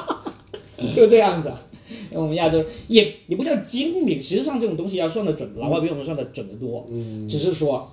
[0.94, 1.58] 就这样子啊。
[2.10, 6.86] 因为我们亚洲人也也不叫精明，实际上这种东西要算的准，老外比我们算的准得多。
[6.88, 7.92] 嗯，只是说，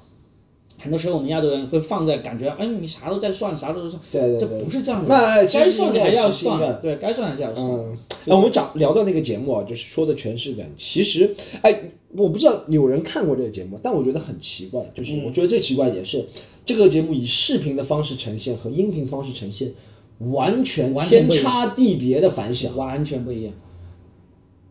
[0.82, 4.64] 很多时候我们亚洲人会放在感觉，哎，你啥都在算，啥都在算，对对对对。
[4.64, 5.08] 不是这样的。
[5.08, 7.68] 那该算的还要算，对该算还是要算。
[7.68, 10.68] 嗯，那我们讲聊到那个节目啊，就是说的全是人。
[10.76, 11.80] 其实，哎，
[12.16, 16.26] 我不知道有人看过这个节目，但我觉得很奇怪，就是嗯我觉得最奇怪一点是，
[16.66, 19.72] 这个节目以视频的方式呈现和音频方式呈现，
[20.32, 22.76] 完全天差地别的反响。
[22.76, 23.54] 完全不一样。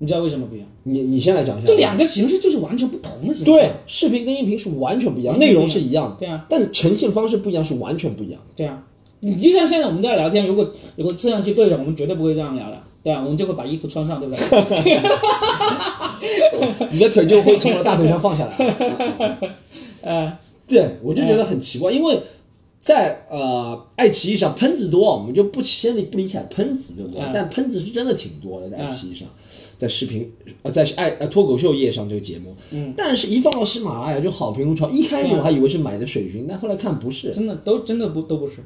[0.03, 0.67] 你知道为什么不一样？
[0.85, 1.67] 你你先来讲一下。
[1.67, 3.45] 这两个形式就是完全不同的形式。
[3.45, 8.47] 对，视频跟音频是完全不一样，内容是一样的，对啊，但呈现方式不一样，是完全不一样的。
[8.57, 8.83] 对啊。
[9.23, 14.41] 你就像现在我们在聊天，如果有个摄像机对着，我们绝对不会这样聊的，对啊，我们就会把衣服穿上，对不对？
[16.91, 19.37] 你的腿就会从我的大腿上放下来。
[20.01, 22.19] 呃，对，我就觉得很奇怪，因为
[22.81, 27.21] 在呃爱奇艺上喷子多，我们就不先理不理睬喷子，对不对？
[27.21, 29.29] 嗯但喷子是真的挺多的，在爱奇艺上，
[29.77, 34.88] 在视频呃在爱呃脱口秀夜上这个节目，嗯，但是一放到喜马拉雅就好评如潮。
[34.88, 37.33] 一开始我还以为是买的水军，但后来看不是。
[37.33, 38.62] 真的都真的不都不是。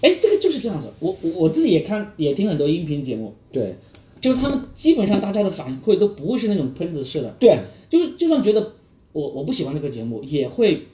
[0.00, 0.88] 哎，这个就是这样子。
[1.00, 3.76] 我我我自己也看也听很多音频节目，对
[4.20, 7.58] 就是他们基本上大家的反馈都不会是那种喷子式的，对
[7.88, 8.74] 就是就算觉得
[9.12, 10.86] 我我不喜欢这个节目，也会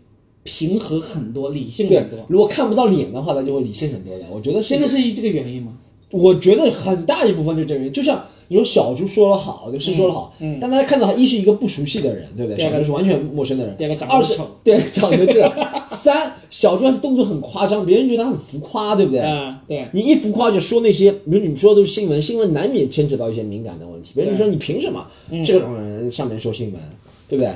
[0.46, 4.24] 平和很多，理性很多。，如果看不到脸的话，那就会理性很多的。
[4.32, 5.72] 我觉得是真的是这个原因吗？
[6.12, 12.64] 我觉得很大一部分就是这个原因，就像你说小猪说了好，就是说了好，嗯但大家看到他一是一个不熟悉的人，对不对？
[12.64, 15.52] 小猪是完全陌生的人，第二个长二是得丑，对长得这，
[15.88, 19.20] 三小猪他动作很夸张，别人觉得他很浮夸，对不对？
[19.20, 26.80] 啊，对，你一浮夸就说那些，比如你们说的都是新闻，新闻难免牵扯到一些敏感的问题，别人就说你凭什么嗯这种人上面说新闻，
[27.28, 27.52] 对不对？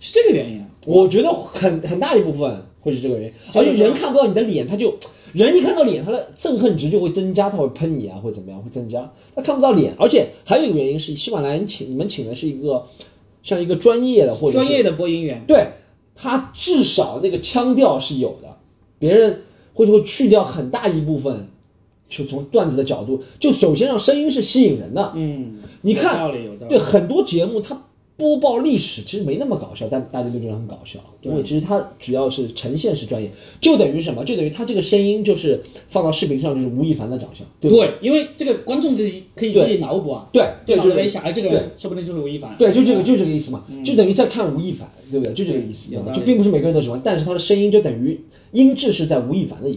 [0.00, 0.66] 是这个原因啊。
[0.86, 4.96] 我觉得很很大一部分会是这个原因，就是说而且人看不到你的脸，他就
[5.32, 9.12] 人一看到脸，他的憎恨值就会增加，他会喷你啊，会怎么样，会增加。
[9.34, 12.84] 他看不到脸，而且还有一个原因是，喜马拉雅请你们请的是一个
[13.42, 15.66] 像一个专业的或者专业的播音员，对
[16.14, 18.56] 他至少那个腔调是有的，
[18.98, 19.42] 别人
[19.74, 21.48] 会会去掉很大一部分，
[22.08, 25.12] 就从段子的角度，就首先让声音是吸引人的。
[25.16, 26.30] 嗯，你看。
[26.68, 27.80] 对很多节目，它
[28.16, 34.24] 播报历史其实没那么搞笑，但大家都觉得很搞笑，因为其实它只要是呈现是专业，就等于什么？
[34.24, 37.86] 就等于他这个声音就是放到视频上就是吴亦凡的长相，对不对？
[37.86, 42.56] 对，因为这个观众可以可以自己脑补啊，对脑子里想，哎，这个人说不定就是吴亦凡。
[42.58, 45.34] 对，就这个就这个意思嘛，就等于在看吴亦凡，对不对？
[45.34, 48.18] 就这个意思就并不是每个人都喜欢，但是他的声音就等于
[48.52, 49.70] 音质是在吴亦凡的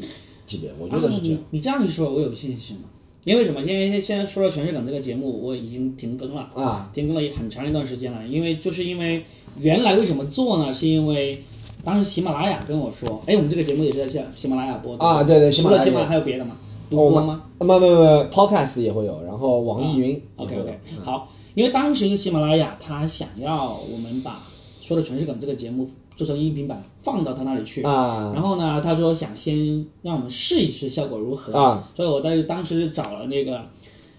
[0.45, 1.39] 级别，我觉得是啊这样。
[1.51, 2.83] 你你这样一说，我有信心了。
[3.29, 3.61] 因为什么？
[3.61, 8.25] 因为现在说到《全是梗》这个节目，我已经停更了，啊，停更了很长一段时间了。
[8.27, 9.23] 因为就是因为
[9.59, 10.73] 原来为什么做呢？
[10.73, 11.43] 是因为
[11.83, 16.55] 当时喜马拉雅跟我说，哎，我们这个节目也是在喜喜马拉雅播的啊对对喜马拉雅除了喜马拉雅还有别的吗？
[16.89, 17.43] 独播吗？
[17.59, 17.95] 啊，没没没
[18.31, 24.41] ，Podcast 也会有，然后网易云 OK OK，好，因为当时是喜马拉雅，他想要我们把
[24.81, 25.87] 说的全是梗这个节目
[26.19, 27.81] 做成音频版放到他那里去。
[27.83, 28.33] 啊。
[28.35, 31.89] 然后呢，他说想先让我们试一试效果如何，啊。
[31.95, 33.61] 所以我当时当时找了那个，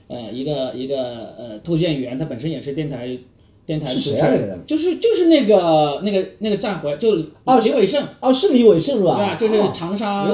[0.08, 3.18] 呃，一个一个呃脱口秀演员，他本身也是电台
[3.66, 9.16] 电台是主持人，就是就是那个那个那个战回就哦李伟胜，哦，是李伟胜是吧？
[9.18, 9.34] 对吧？
[9.36, 10.26] 就是哦长沙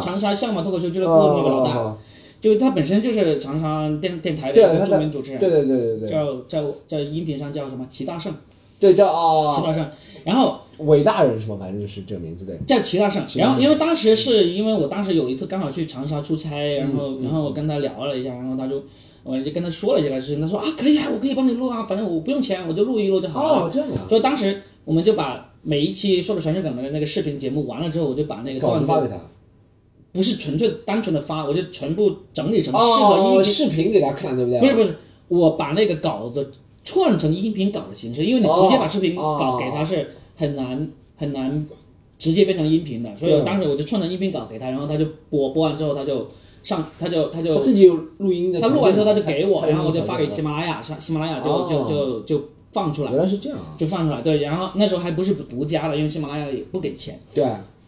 [0.00, 1.98] 长沙相马脱口秀俱乐部那个老大，哦
[2.40, 6.08] 就是他本身就是长沙电电台的一个著名主持人，对对对对对。
[6.08, 7.84] 叫叫叫音频上叫什么？
[7.90, 8.32] 齐大圣，
[8.80, 9.88] 对叫齐哦，大圣，
[10.24, 12.56] 然后伟大人什么，反正就是这个名字对。
[12.66, 13.24] 叫齐大圣。
[13.26, 18.82] 齐大圣然后因为当时是因为我当时有一次刚好去长沙出差，然后嗯然后我跟他聊了一下，然后他就
[19.24, 23.66] 我就跟他说了这个事情，他说啊可以啊，我可以帮你录啊，反正我不用钱，我就录一录就好了。
[23.66, 29.20] 哦，这样啊，所以当时我们就把每一期说的全是梗的那个视频节目完了之后，我就把那个段子稿子发给他。
[30.10, 34.58] 不是纯粹单纯的发，我就全部整理成适合音哦，频视频给他看，对不对？
[34.60, 34.96] 不是不是，
[35.28, 36.50] 我把那个稿子
[36.88, 41.66] 串成音频稿的形式，因为你直接把视频稿给他是很难很难
[42.18, 46.26] 直接变成音频的，所以我当时我就串成音频稿给他，然后他就播播完之后他就
[46.62, 48.58] 上他就他他就自己有录音的。
[48.58, 53.76] 他录完之后他就给我，然后我就发给喜马拉雅，上喜马拉雅就哦就就就放出来原，来是这样啊。
[53.76, 57.20] 就放出来，对，然后那时候还不是独家的，因为喜马拉雅也不给钱。
[57.34, 57.44] 对，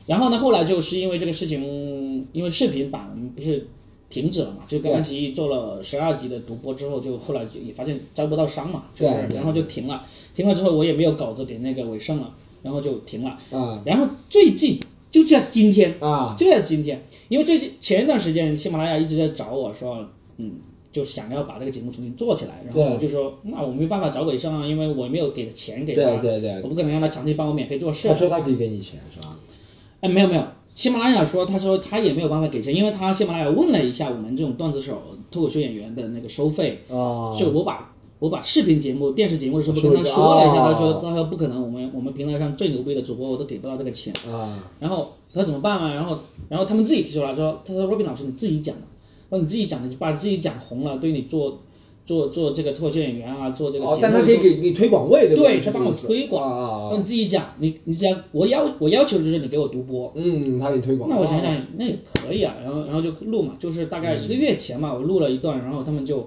[0.07, 3.67] 然后呢，后来就是因为这个事情，因为视频版不是
[4.11, 10.05] 停止了嘛，就跟对爱奇艺做了十二集的独播之后，就后来就也发现招不到商嘛，就是对对然后就停了。
[10.35, 13.31] 停了之后，我也没有稿子给那个伟盛了，然后就停了。
[13.51, 14.79] 啊然后最近
[15.11, 20.07] 就在今天，啊，就在今天，因为最近前一段时间喜马拉雅一直在找我说，
[20.39, 20.53] 嗯，
[20.93, 28.15] 就想要把这个节目重新做起来，然后我就说，那我没办法找伟盛啊，因为我没有给钱给对他，对对，我不可能让他长期帮我免费做事他。
[28.15, 29.37] 说他可以给你钱是吧？
[30.01, 30.45] 哎，没有没有，
[30.81, 40.73] 喜马拉雅说，他说他也没有办法给钱，因为他喜马拉雅问了一下我们这种段子手、脱口秀演员的那个收费，哦，就我把我把视频节目、电视节目的时候说跟他说了一下，哦。
[40.73, 45.93] 他说他说不可能，我们我们平台上最牛逼的主播我都给不到这个钱，啊，然后他说怎么办啊？
[45.93, 46.17] 然后
[46.49, 48.81] 然后他们自己提出来说，他说 Robin 老师你自己讲的，
[49.29, 51.61] 说你自己讲的，你把自己讲红了，对你做
[52.11, 55.71] 做做这个脱口秀演员啊，做这个节目，，哦但他可以给你推广位，对不对他？
[55.71, 60.13] 帮我推广啊你自己讲，你你只要我要我要求的就是你给我独播。
[60.17, 61.09] 嗯，他给你推广。
[61.09, 66.27] 那我想想，那也可以啊，然后然后就录嘛，就是大概一个月前嘛，我录了一段，然后他们就，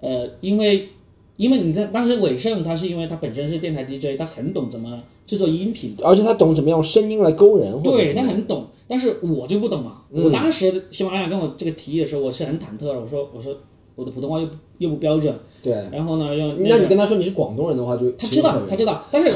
[0.00, 0.88] 呃，因为
[1.36, 10.02] 因为你在当时伟盛他是因为他本身是电台 DJ，他很懂怎么制作音频，而且他懂怎么样用声音来勾人，对他很懂，但是我就不懂嘛。
[10.10, 13.54] 嗯我当时喜马拉雅跟我这个提议的时候，我是很忐忑的，我说我说
[13.98, 15.72] 我的普通话又又不标准，对。
[15.90, 19.28] 然后呢又那你跟他说你是广东人的话，就他知道他知道，但是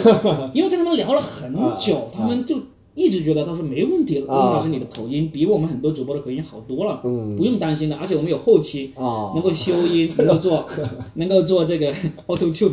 [0.55, 2.57] 因为跟他们聊了很久， 啊他们就
[2.95, 4.35] 一直觉得他说没问题，啊。
[4.35, 7.37] 孟老师你的口音比我们很多主播的口音好多了，嗯。
[7.37, 8.93] 不用担心的，而且我们有后期。
[8.95, 10.67] 啊，能够修音，能够做，
[11.15, 11.93] 能够做这个
[12.27, 12.73] auto tune，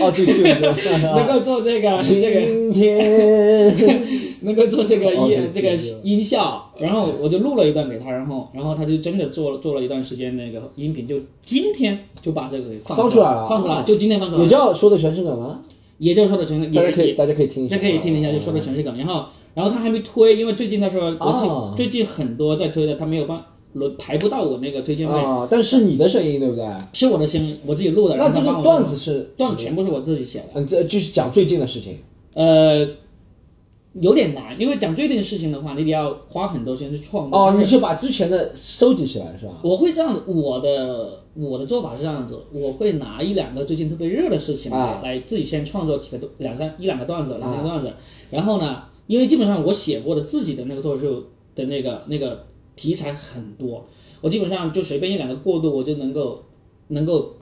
[0.00, 4.04] 哦对对对，能够做这个这个今天。
[4.44, 5.70] 能够做这个音这个
[6.02, 13.46] 音效，然后我就录了一段给他，然后然后他就真的做了做了一段时间那个音频，就今天就把这个给放出来了。
[13.48, 15.60] 放出来，哦就今天放出来也了，叫说的全是梗吗？
[15.98, 21.16] 也就是说的全大家可以也大家可以听一下，大家可以听一下，就说的全是梗，然后然后他还没推，因为最近他说
[21.76, 23.40] 最近很多在推的，他没有办
[23.74, 26.64] 轮排不到我那个推荐位，啊，但是你的声音对不对？
[26.92, 30.46] 是我的声音，我自己录的，然那这个段子是段子全部是我自己写的。
[30.54, 31.98] 嗯，这就是讲最近的事情。
[32.34, 32.86] 呃，
[34.00, 37.38] 有点难，因为讲这件事情的话，你得要花很多时间去创作。
[37.38, 39.54] 哦，你是把之前的收集起来是吧？
[39.62, 47.92] 我会这样子，我的我的做法是这样子，我会拿一两个最近特别热的事情来、啊来自己先创作几个段两三一两个段子，两三个段子，
[48.30, 51.22] 然后呢，因为基本上我写过的自己的那个脱口秀
[51.54, 53.86] 的那个那个题材很多，
[54.20, 56.42] 我基本上就随便一两个过渡，我就能够
[56.88, 57.34] 能够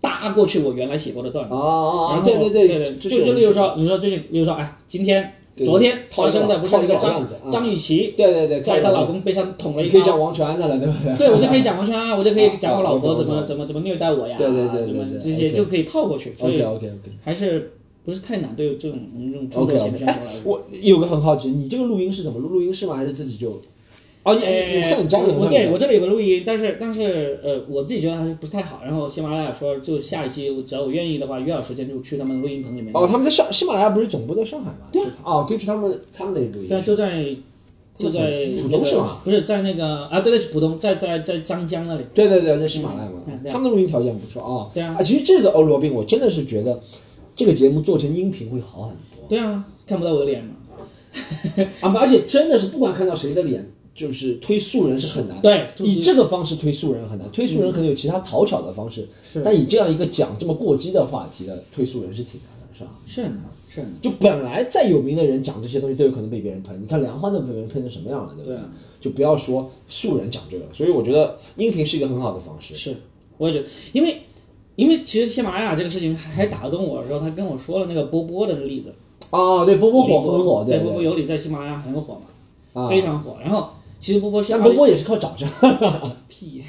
[0.00, 1.54] 搭过去我原来写过的段子。
[1.54, 11.16] 哦哦哦，然后对对对对，就就例如说，你说最近，例如说，哎，今天、对昨天套一个发生的不是一个那个张张雨绮对对对，在她老公背上捅了一刀，你可以讲王全安的了，对不对？
[11.18, 17.72] 对我就可以讲王全安， 我就可以讲我老婆啊怎么怎么怎么虐待我呀，对对对对怎么对这些就可以套过去，所 OK 以 OK OK 还是
[18.04, 18.98] 不是太难对这种
[19.30, 20.52] 这种创 OK 作型的选手来哎，说。
[20.52, 22.48] 我有个很好奇，你这个录音是怎么录？
[22.48, 22.94] 录音室吗？
[22.96, 23.60] 还是自己就？
[24.24, 28.80] 哦，你你我看你家里我对我这里有个录音，但是但是呃，我自己觉得还是不是太好。
[28.84, 32.92] 然后喜马拉雅说，就下一期只要我愿意的话，约好时间就去他们录音棚里面。
[32.94, 34.86] 哦，他们在上喜马拉雅不是总部在上海吗？
[34.92, 36.68] 对哦，可以去他们他们那里录音。
[36.68, 37.24] 对啊，就在
[37.98, 39.18] 就在浦东是吗？
[39.24, 42.04] 不是在那个啊，对对，是浦东，在在在张江那里。
[42.14, 44.70] 对对对，在喜马拉雅嘛他们的录音条件不错啊。
[44.72, 46.80] 对啊啊，其实这个欧罗宾，我真的是觉得
[47.34, 50.54] 这个节目做成音频会好很多对啊，看不到我的脸嘛。
[51.80, 55.40] 啊，而且真的是不管看到谁的脸，就是推素人是很难。
[55.40, 62.90] 对，以这个方式推素人很难，推素人可能有其他讨巧的方式，是但以这样一个讲这么过激的话题的推素人是挺难的，是吧？
[63.06, 64.00] 是很难，是很难。
[64.00, 68.58] 就本来再有名的人讲这些东西都有可能被别人喷，你看梁欢都被别人喷成什么样了，对不对？
[69.00, 72.74] 就不要说素人讲这个，所以我觉得音频是一个很好的方式。
[72.74, 72.96] 是，
[73.36, 74.22] 我也觉得，因为
[74.76, 78.94] 因为其实喜马拉雅这个事情还还打动我的时候，他跟我说了那个波波的例子。
[79.30, 83.36] 哦，对，波波火很火，对对，波波对有理在喜马拉雅很火嘛，啊，非常火。
[83.42, 83.70] 然后
[84.02, 85.48] 其实波波是但波波也是靠长相
[86.28, 86.60] 屁，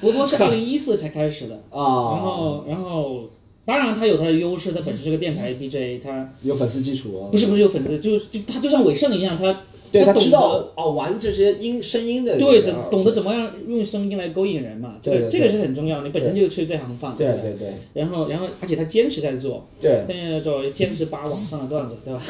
[0.00, 3.28] 波波是二零一四才开始的， 然啊，后然后
[3.66, 7.36] 当然他有他的优势，他本身是个电台 DJ，他有粉丝基础啊不。
[7.36, 9.60] 是不是有粉丝，就就他就像伟盛一样，他
[9.94, 22.20] 对他知道哦，玩这些音声音的对，这个懂懂得怎么样用声音来勾引人嘛，这对这个是很重要，你本身就是这行饭，对不对对然后然后而且他坚持在做，对现在做坚持扒网上的段子，对吧？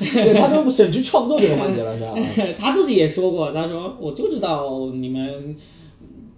[0.00, 2.26] 对，他都省去创作这个环节了，知道吗？
[2.58, 5.54] 他自己也说过，他说我就知道你们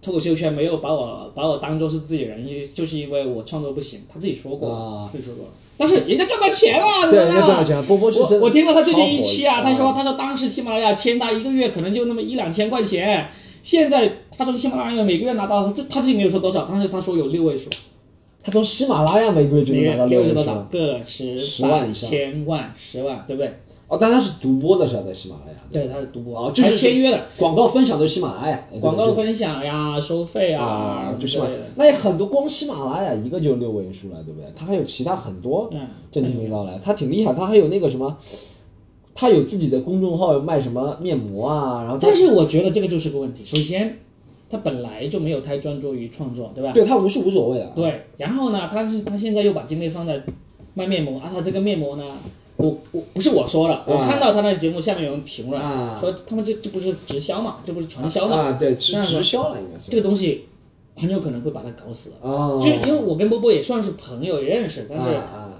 [0.02, 5.46] 脱口秀圈没有把我把我当做是自己人，因为就是因为我创作不行，他自己说过，啊自己说过。
[5.76, 13.28] 但是人家赚到钱了，对，怎么样人家赚到钱了，波波是真我我听了他最近一期啊，他说他说当时喜马拉雅签他一个月可能就那么一两千块钱，
[13.62, 17.68] 现在他从喜马拉雅每个月拿到，他这他自己没有说多少，但是他说有六位数，
[18.42, 20.54] 他从喜马拉雅每个月就能拿到六位数多少？
[20.70, 23.58] 个十十万以上千万十万，对不对？
[23.86, 25.02] 哦，但他是独播的是吧？
[25.06, 34.50] 在喜马拉雅，对，他是独播，哦就是签约的，广告分享都是喜马拉雅，广告分享呀、收费啊啊，，就喜马之类的，那也很多，光喜马拉雅一个就六位数了，对不对？
[34.56, 38.16] 他还有其他很多嗯，正经频道来，他挺厉害，他还有那个什么，
[39.14, 43.44] 他有自己的公众号卖什么面膜啊，然后但是我觉得这个就是个问题。
[43.44, 43.98] 首先，
[44.48, 46.72] 他本来就没有太专注于创作，对吧？
[46.72, 48.06] 对他无是无所谓的，对。
[48.16, 50.22] 然后呢，他是他现在又把精力放在
[50.72, 52.04] 卖面膜啊，他这个面膜呢，
[52.56, 60.44] 我我不是我说的，我啊看到他那个节目下面有人评论、啊说他们这这不是直销嘛，这不是传销嘛，啊，对，直直销了应该是这个东西
[60.96, 62.16] 很有可能会把他搞死的。
[62.22, 65.50] 哦，就因为我跟波波也算是朋友，也认识，但是、啊啊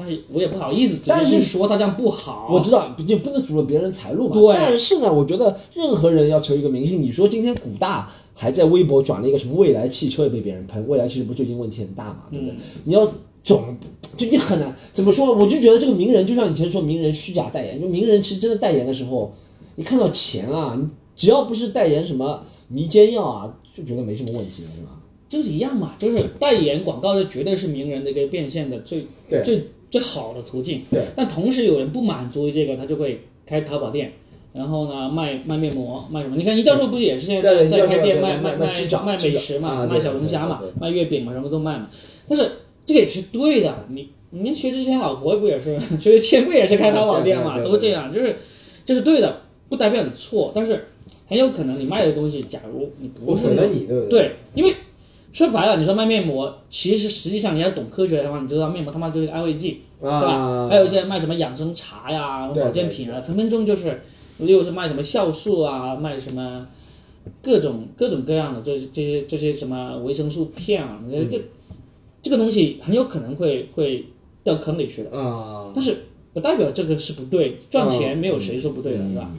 [0.00, 2.48] 但是我也不好意思但是说他这样不好。
[2.52, 4.34] 我知道，你不能阻了别人财路嘛。
[4.34, 12.54] 对但是呢，我觉得任何人要成为一个明星，你说今天古大还在微博转了一个什么未来汽车也被别人喷，未来汽车不最近问题很大嘛，对不对？
[12.54, 13.10] 嗯你要
[13.48, 13.74] 总
[14.14, 15.34] 就你很难怎么说？
[15.34, 19.32] 我就觉得这个名人，就像以前说名人虚假代言，就名人其实真的代言的时候，
[19.76, 24.90] 你看到钱啊，你只要不是代言什么迷奸药啊，就觉得没什么问题了，是吧？
[25.30, 29.06] 就是一样嘛，就是代言广告，这绝对是名人的一个变现的最
[29.42, 30.82] 最最好的途径。
[30.90, 31.02] 对。
[31.16, 34.12] 但同时有人不满足于这个，他就会开淘宝店，
[34.52, 36.36] 然后呢卖卖面膜，卖什么？
[36.36, 41.88] 你看倪教授不也是现在在开店卖卖卖卖美食嘛，卖小龙虾嘛卖月饼嘛，什么都卖嘛。
[42.26, 42.50] 但是
[42.88, 45.78] 这个也是对的，你你们薛之谦老婆不也是？
[46.00, 47.62] 薛之谦不也是开淘宝店嘛？
[47.62, 48.36] 都这样，就是
[48.86, 50.86] 这是对的，不代表你错，但是
[51.26, 54.08] 很有可能你卖的东西，假如你不是对不对？
[54.08, 54.72] 对，因为
[55.34, 60.16] 说白了，你说卖面膜，其实实际上你要懂科学的话，你知道面膜他妈就是个安慰剂，对吧？
[60.18, 64.00] 啊，还有一些卖什么养生茶呀、保健品啊，分分钟就是，
[64.38, 66.66] 又是卖什么酵素啊，卖什么
[67.42, 71.38] 各种各种各样的这这些这些什么维生素片啊，这这
[72.22, 74.06] 这个东西很有可能会会
[74.42, 75.96] 掉坑里去的，啊，但是
[76.32, 79.30] 不代表这个是不对，赚钱没有谁说不对的，是吧？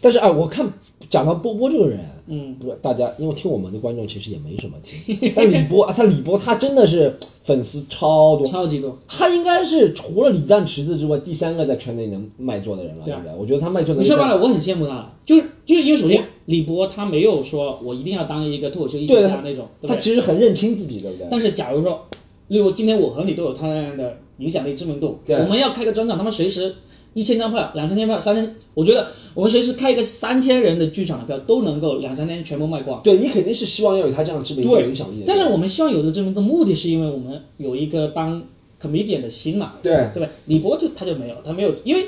[0.00, 0.72] 但是啊，我看
[1.10, 1.98] 讲到波波这个人，
[2.28, 19.96] 嗯，不，大家因为听我们的观众其实也没什么听，但李波啊，他李波他真的是粉丝超多，超级多，他应该是除了李诞池子之外第三个在圈内能卖座的人了，对啊应该，我觉得他卖座能力说白了，我很羡慕他，就是就是因为首先李波他没有说我一定要当一个脱口秀艺术家那种，对不他？
[19.96, 21.26] 其实很认清自己，对不对？
[21.28, 22.06] 但是假如说，
[22.46, 26.72] 例如今天我和你都有他那样的影响力、知名度，对我们要开个专场，他们随时
[27.14, 33.02] 一千张票、两三千张票、三千，我觉得我们随时开一个三千人的剧场的票都能够两三天全部卖光。
[33.02, 35.24] 对你肯定是希望要有他这样的知名度、对影响力。
[35.26, 38.42] 但是我们希望有的知名度，目的是因为我们有一个当
[38.80, 40.28] comedian 的心嘛，对对吧？
[40.46, 42.06] 李博就他就没有，他没有，因为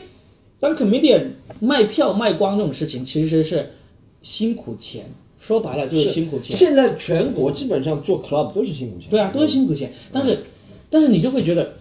[0.60, 1.24] 当 comedian
[1.58, 3.72] 卖票卖光这种事情其实是
[4.22, 5.04] 辛苦钱，
[5.40, 6.56] 说白了就是是辛苦钱。
[6.56, 9.10] 现在全国基本上做 club 都是辛苦钱。
[9.10, 10.38] 对啊，都是辛苦钱，但是，
[10.88, 11.74] 但是你就会觉得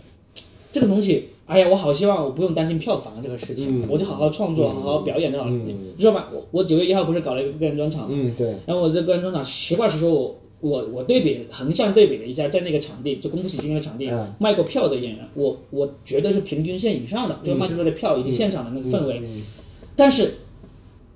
[0.71, 5.51] 这个东西，哎呀，我好希望我不用担心票房这个事情，嗯我就好好创作，好好表演就好了。
[5.97, 6.25] 知道吗？
[6.31, 19.41] 我我九月一号不是搞了一个个人专场嘛，嗯，对，然后我这个人专场，实话实说，我我我对比横向对比了一下，在那个场地，就功夫喜剧那个场地、嗯卖过票的演员，我我绝对是平均线以上的，就卖出来的票以及现场的那个氛围，嗯
[19.95, 20.35] 但是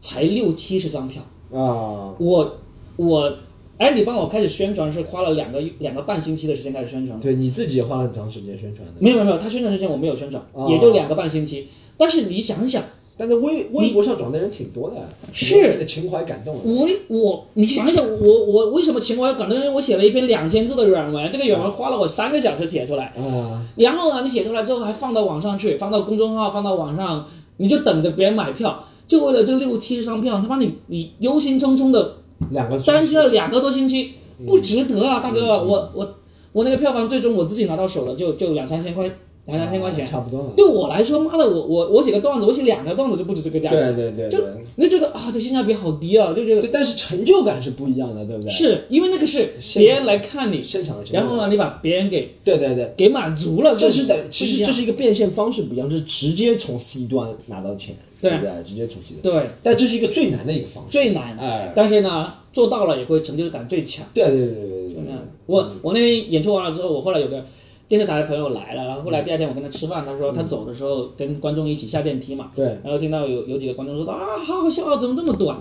[0.02, 1.22] 才六七十张票，
[1.58, 2.58] 啊，我
[2.98, 3.34] 我
[3.78, 7.20] 哎，你帮我开始宣传是花了两个两个半星期的时间开始宣传。
[7.20, 8.94] 对，你自己也花了很长时间宣传的。
[9.00, 11.68] 没有没有没有，他宣传之前我没有宣传，哦也就两个半星期。
[11.98, 12.82] 但是你想想，
[13.18, 14.96] 但是微微博上转的人挺多的，
[15.34, 16.62] 是的情怀感动了。
[16.64, 19.58] 我我你想想，我我为什么情怀感动？
[19.58, 23.08] 因为我写了一篇两千字的软文，这个软文花了我三个小时写出来。
[23.18, 32.18] 啊，然后呢，你写出来之后还放到网上去，放到公众号，放到网上，你就等着别人买票，就为了这六七十张票，他妈你你忧心忡忡的
[32.52, 35.64] 两个担心了两个多星期，嗯不值得啊，大哥！
[35.64, 36.16] 我我
[36.52, 39.10] 我那个票房最终我自己拿到手了，就就两三千块，
[39.46, 40.06] 两三千块钱。
[40.06, 40.54] 差不多了。
[40.56, 43.76] 对我来说，妈的，我我我写个段子，我写两个段子就不止这个价格。
[43.76, 48.52] 对对对就对你就觉得啊，这性价比好低啊，就觉得对，但是成就感是不一样的，对不对？
[48.52, 51.04] 是因为那个是别人来看你，现场的。
[51.14, 57.96] 然后呢，你把别人给对对对，给满足了，这是等，其实这是一个变现方式不一样，这是直接从 C 端拿到钱，
[58.30, 58.38] 对。
[58.38, 58.64] 不对？
[58.64, 59.50] 直接从 C 端，对。
[59.64, 60.92] 但这是一个最难的一个方式。
[60.92, 64.06] 最难，哎，但是呢，做到了也会成就感最强。
[64.14, 65.06] 对对对对对
[65.46, 67.46] 我我那天演出完了之后，我后来有个
[67.88, 75.56] 电视台的朋友来了，然后后来第二天我跟他吃饭，他说他走的时候跟观众一起下电梯嘛，对，然后听到有有几个观众说啊，好好笑啊，怎么这么短？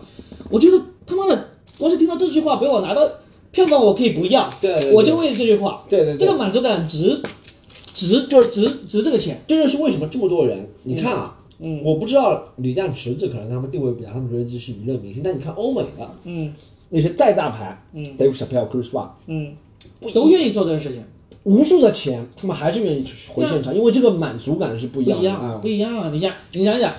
[0.49, 1.49] 我觉得他妈的，
[1.79, 3.03] 光是听到这句话，比我拿到
[3.51, 4.93] 票房我可以不要，对对对。
[4.95, 6.19] 我就为这句话，对对对。
[6.19, 7.21] 这个满足感值
[7.93, 16.53] 值就是值值这个钱，这就是为什么这么多人，你看啊，嗯我不知道李诞池子可能他们定位不一样，他们觉得自己是娱乐明星，但你看欧美的嗯
[16.91, 19.53] 那些再大牌，嗯，Dave Chappelle、Chris Rock，嗯，
[20.13, 21.03] 都愿意做这件事情，
[21.45, 25.69] 无数的钱，他们还是愿意回现场，因为这个满足感是不一不一样的啊样不。
[25.69, 26.11] 一样啊！
[26.13, 26.95] 你想你想想。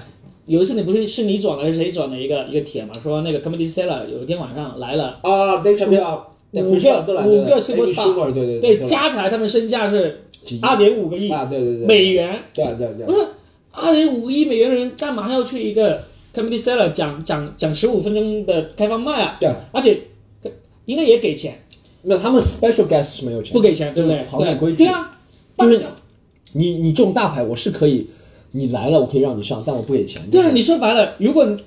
[0.48, 2.94] 有一次你不是是你转的还是谁转的一个一个帖嘛？
[3.02, 6.20] 说那个 Comedy Cellar 有一天晚上来了啊，Dave Chappelle、
[6.52, 10.22] 五个五个 Amy superstar 对对对，加起来他们身价是
[10.62, 12.40] 二点五个亿啊，对对对，美元。
[12.54, 13.28] 对对对我，说
[13.76, 16.02] 二点五亿美元的人干嘛要去一个
[16.34, 19.38] comedy cellar 讲讲讲十五分钟的开放麦啊？
[19.40, 20.00] 对，而且
[20.86, 21.62] 应该也给钱，
[22.02, 24.24] 没有他们 special guest 是没有钱，不给钱，对不对？
[24.26, 25.18] 行业规矩对对啊，
[25.58, 25.86] 就是
[26.54, 28.08] 你你这种大牌，我是可以，
[28.52, 30.22] 你来了我可以让你上，但我不给钱。
[30.30, 31.58] 对啊，你说白了，如果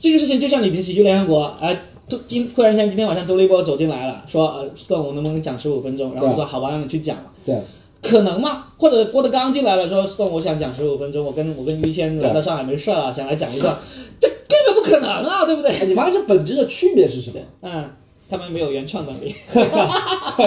[0.00, 6.12] 这个事情就像你的喜剧联合国，哎、突今突然间今天晚上周立波走进来了，说呃，Stone 我能不能讲十五分钟？
[6.14, 7.24] 然后我说好吧，让你去讲了。
[7.44, 7.56] 对
[8.02, 8.64] 可能吗？
[8.76, 13.74] 或者郭德纲进来了，说 Stone 我想讲十五分钟，我跟我跟于谦来到上海没事了，想来讲一段，
[14.18, 15.70] 这根本不可能啊，对不对？
[15.70, 17.38] 哎你发现这本质的区别是什么？
[17.62, 17.88] 嗯，
[18.28, 19.34] 他们没有原创能力。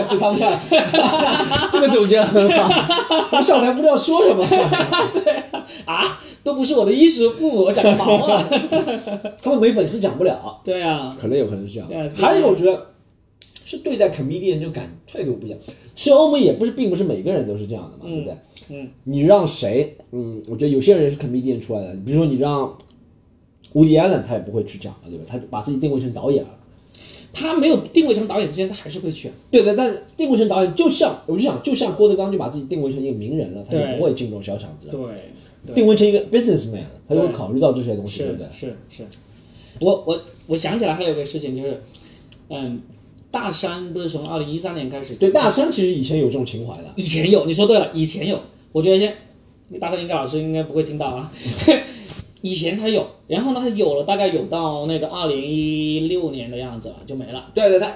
[0.10, 0.60] 就他们俩，
[1.72, 2.68] 这个总结很好。
[3.32, 4.46] 他们上台不知道说什么，
[5.14, 5.44] 对
[5.86, 6.04] 啊，
[6.44, 8.44] 都不是我的衣食父母，我讲个毛啊！
[9.42, 12.10] 他们没粉丝讲不了，对啊，可能有可能是这样啊。
[12.18, 12.88] 还有一个我觉得
[13.66, 15.60] 是对待 comedian 就感态度不一样。
[15.94, 18.38] 其实欧美也不是，并不是每个人都是这样的嘛，对不对？
[18.70, 19.98] 嗯你让谁？
[20.12, 22.78] 嗯，我觉得有些人是 comedian 出来的，比如说你让
[23.74, 25.26] Woody Allen，他也不会去讲了，对吧？
[25.28, 26.50] 他把自己定位成导演了。
[27.34, 29.30] 他没有定位成导演之前，他还是会去。
[29.52, 34.94] 对的，但是定位成导演，就像我就想，就像郭德纲就把自己定位成一个名人了，他就不会进这种小场子了。
[34.94, 38.48] 对，定位成一个 businessman，他就会考虑到这些东西，对不对？
[38.54, 39.04] 是是。
[39.82, 41.82] 我我我想起来还有个事情就是，
[42.50, 42.82] 嗯，
[43.36, 48.40] 大山不是从二零一三年开始，对，大山其实以前有这种情怀的，以前有，你说对了，以前有。
[48.72, 49.14] 我觉得现
[49.78, 51.30] 大山应该老师应该不会听到啊。
[52.42, 57.52] 以前他有，然后呢，他有了，大概有到那个二零一六年的样子了，就没了。
[57.54, 57.92] 对对，他一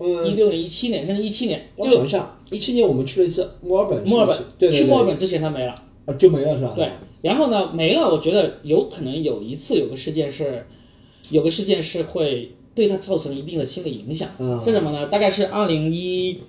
[0.00, 5.72] 嗯，六年、一七年，甚至一七年，我就想一下，一七年我们去了一次墨尔本，墨尔本对对对，去墨尔本之前他没了。
[6.04, 6.72] 啊就没了是吧？
[6.74, 6.90] 对，
[7.22, 10.66] 然后呢没了，我觉得有可能有一次有个事件是，
[11.30, 14.28] 有个事件是会对他造成一定的心理影响。
[14.38, 15.06] 嗯是什么呢？
[15.06, 16.40] 大概是二零一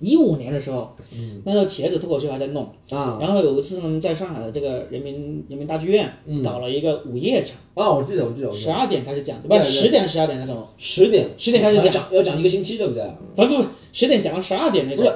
[0.00, 13.02] 一五年的时候，嗯那时候茄子脱口秀还在弄，啊然后有一次呢，在上海的这个人民人民大剧院嗯搞了一个午夜场，啊，我记得我记得十二点开始讲，不对对十点十二点那种，十点十点开始讲要讲一个星期，对不对？
[13.34, 15.12] 不不不，十点讲到十二点那种。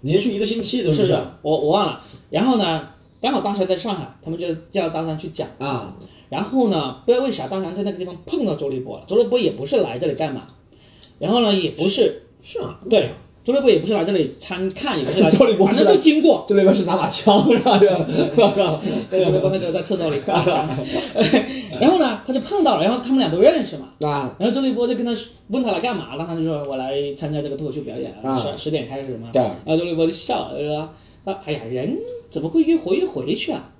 [0.00, 0.92] 连续一个星期，是不？
[0.92, 1.98] 是是，我我忘了。
[2.28, 2.86] 然后呢，
[3.22, 5.48] 刚好当时在上海，他们就叫大山去讲。
[5.58, 5.96] 啊，
[6.34, 9.04] 然后呢，不知道为啥，当然在那个地方碰到周立波了。
[9.06, 10.42] 周立波也不是来这里干嘛，
[11.20, 13.08] 然后呢，也不是是啊，对，
[13.44, 16.44] 周立波也不是来这里参看，也不是来， 周立波反正就经过。
[16.48, 17.78] 周立波是拿把枪是吧？
[17.78, 20.68] 周立波那时候在厕所里拿枪，
[21.80, 23.86] 然后呢，他就碰到了，然后他们俩都认识嘛。
[24.00, 25.12] 啊，然后周立波就跟他
[25.48, 29.28] 问他来干嘛，然后他就说我来参加这个脱口秀表演，了十十点开始嘛。
[29.32, 30.78] 对然后周立波就笑了，就说
[31.24, 31.96] ：“啊，哎呀，人
[32.28, 33.70] 怎么会约活约回去啊？”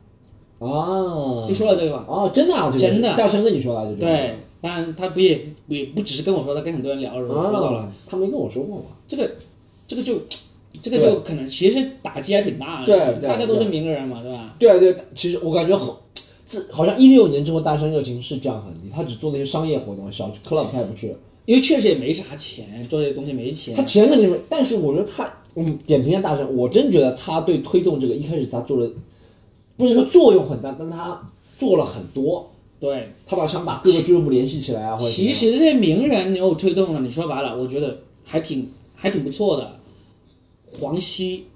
[0.64, 2.04] 哦，就说了这个话。
[2.08, 7.80] 哦，真的啊，这个真的大声跟你说的，这个对，当然他不也也不只是跟我说，他跟很多人聊的时候说到了。
[7.80, 8.84] 啊，他没跟我说过嘛。
[9.06, 9.30] 这个，
[9.86, 10.14] 这个就，
[10.82, 12.86] 这个就可能其实打击还挺大的。
[12.86, 14.54] 对对大家都是名人嘛，对吧？
[14.58, 15.98] 对对，其实我感觉后，
[16.44, 21.14] 自好像一六年之后，大山热情是降很低，他只做那些商业活动，小 club 他也不去。
[21.46, 23.82] 因为确实也没啥钱，做这些东西没钱他。
[23.82, 28.90] 钱肯定没，但是我觉得他，嗯，点评一下大山，我真觉得他对推动这个一开始他做的，
[29.76, 31.20] 不能说作用很大，但他
[31.58, 32.50] 做了很多。
[32.80, 39.78] 对，他把想把各个俱乐部联系起来啊，其实这些名人你有推动了，你说白了，我觉得还挺还挺不错的。
[40.78, 41.46] 黄西，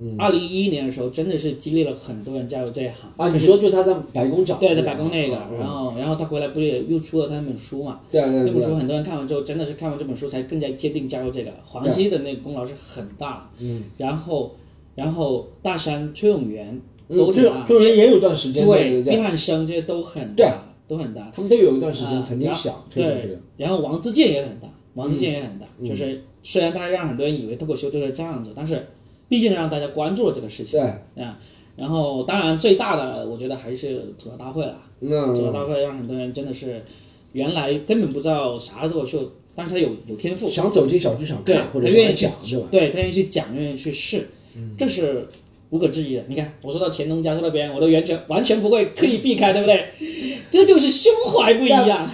[0.00, 3.10] 嗯二零一一年的时候真的是激励了很多人加入这一行。
[3.18, 8.00] 啊，你说就他在白宫讲的对，在白宫那个，嗯然后然后他回来不是也又出了他那本书嘛？
[8.10, 11.52] 对对那本书很多人看完之后，真的是看完这本书才更加坚定加入这个。
[11.64, 14.54] 黄西的那个功劳是很大，嗯，然后
[14.94, 19.16] 然后大山、崔永元嗯，都挺大，这种这种人也有段时间，对对对，对。
[19.16, 20.46] 毕，汉生这些都很对。
[20.46, 21.30] 大，都很大。
[21.34, 28.86] 他们都有一段时间啊曾经想推动这个，，然后王自健也很大，王自健也很大，就是虽然他让很多人以为脱口秀就是这样子，但是
[29.28, 30.80] 毕竟让大家关注了这个事情。
[30.80, 31.38] 对，啊。
[31.76, 34.80] 然后当然最大的，我觉得还是吐槽大会了。
[34.98, 36.82] 吐槽大会让很多人真的是
[37.32, 42.68] 原来根本不知道啥脱口秀，但是他有有天赋，想走进小剧场对看或者他愿意讲是吧？
[42.70, 44.26] 对他愿意去讲，愿意去试，
[44.78, 45.28] 这是
[45.70, 46.24] 无可置疑的。
[46.28, 49.86] 你看，我说到前东家说那边，我都完全完全不会刻意避开，对不对？
[50.50, 52.08] 这就是胸怀不一样。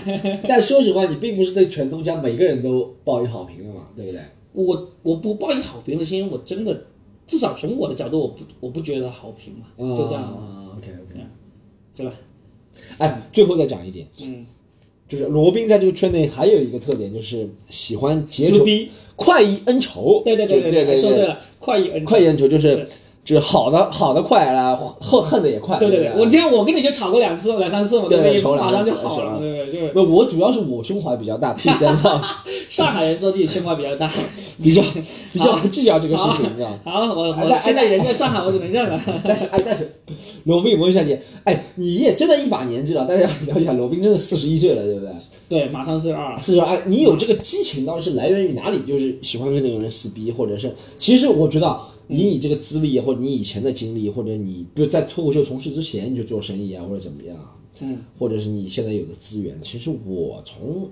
[0.49, 4.21] 但说实话，你并不是对全东家每个人都抱以好评的嘛，对不对？
[4.53, 6.85] 我我不抱以好评的心，我真的
[7.27, 11.21] 至少从我的角度，我不我不觉得好评嘛，就这样，啊，OK OK。
[11.95, 12.13] 是吧？
[12.97, 14.47] 哎，最后再讲一点，嗯，
[15.07, 18.65] 就是罗宾在这个圈内还有一个特点，就是喜欢结仇，
[19.15, 20.23] 快意恩仇。
[20.25, 22.89] 对对对对对对，说对了，快意恩仇快意恩仇就是是
[23.25, 25.79] 就是好的好的快了，恨恨的也快。
[25.79, 32.21] 对对对，不我你看我跟你就吵过两次、两三次嘛，对马上就好了，对不我主要是我胸怀比较大，P 三号
[32.69, 34.11] 上海人说自己胸怀比较大。
[34.63, 34.83] 比较
[35.33, 36.79] 比较计较这个事情，你知道吗？
[36.85, 39.01] 好，我我现在人在上海，我只能认了。
[39.25, 39.91] 但是哎，但是
[40.45, 45.11] 罗宾，我问一下你，哎，你也真的一把年纪了，大家要了解一下，罗宾真的四十一岁了，对不对？
[45.49, 46.39] 对，马上四十二。
[46.41, 48.81] 四十二，你有这个激情到底是来源于哪里？
[48.83, 57.37] 就是喜欢跟那个人撕逼，或者是，其实我觉得你以这个资历，或者你以前的经历，或者你比如在脱口秀从事之前你就做生意啊，或者怎么样，
[57.81, 60.89] 嗯，或者是你现在有的资源，其实我从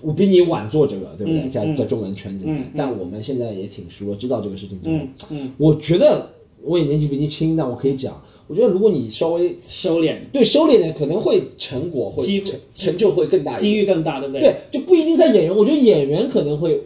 [0.00, 1.48] 我比你晚做这个，对不对？
[1.48, 6.30] 在在中文圈子里面，但我们现在也挺熟，知道这个事情之后，嗯嗯，我觉得
[6.62, 13.56] 我也年纪比你轻，但我可以讲，我觉得如果你稍微收敛，对收敛点，可能会成果会机成成就会更大。
[13.56, 14.40] 机遇更大，对不对？
[14.40, 16.80] 对，就不一定在演员，我觉得演员可能会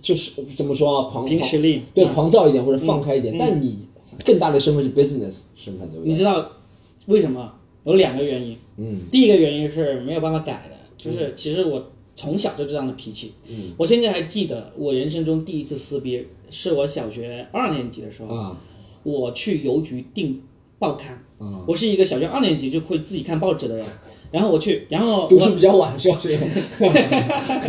[0.00, 1.82] 就是怎么说啊，狂狂凭实力。
[1.94, 3.86] 对嗯狂躁一点或者放开一点，嗯但你
[4.24, 6.10] 更大的身份是 business 身份，对不对？
[6.10, 6.50] 你知道
[7.06, 7.54] 为什么？
[7.84, 8.56] 有两个原因。
[8.76, 13.32] 嗯第一个原因是没有办法改的，就是其实我从小就这样的脾气。
[13.48, 18.60] 嗯我现在还记得我人生中第一次撕逼，是我小学二年级的时候，啊
[19.02, 20.42] 我去邮局订
[20.78, 23.86] 报刊，啊，我是一个小学二年级就会自己看报纸的人。
[24.30, 26.18] 然后我去，然后我读书比较晚是吧？
[26.20, 26.36] 这个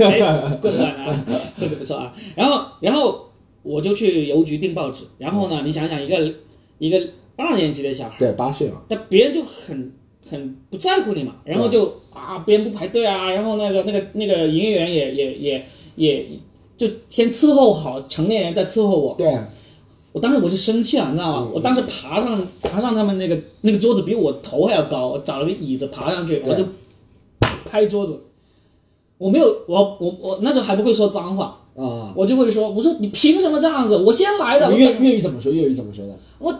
[0.07, 1.25] 哎棍晚啊，
[1.57, 2.13] 这个不错啊。
[2.35, 3.29] 然后，然后
[3.63, 5.05] 我就去邮局订报纸。
[5.17, 6.33] 然后呢，你想想，一个
[6.77, 6.99] 一个
[7.35, 9.91] 二年级的小孩，对八岁嘛，但别人就很
[10.29, 16.25] 很不在乎你嘛，然后就啊，别人不排队啊，然后那个那个那个营业员也也也也
[16.77, 19.15] 就先伺候好成年人，再伺候我。
[19.17, 19.27] 对，
[20.11, 21.47] 我当时我是生气了，你知道吗？
[21.47, 26.65] 嗯我当时爬上爬上他们那个那个桌子比我头还要高，我找了个椅子爬上去，我就
[27.65, 28.19] 拍桌子。
[29.17, 33.95] 我没有，我我我那时候还不会说脏话，啊，我就会说，我说你凭什么这样子？
[33.95, 35.51] 我先来的，粤粤语怎么说？
[35.51, 36.13] 粤语怎么说的？
[36.39, 36.51] 我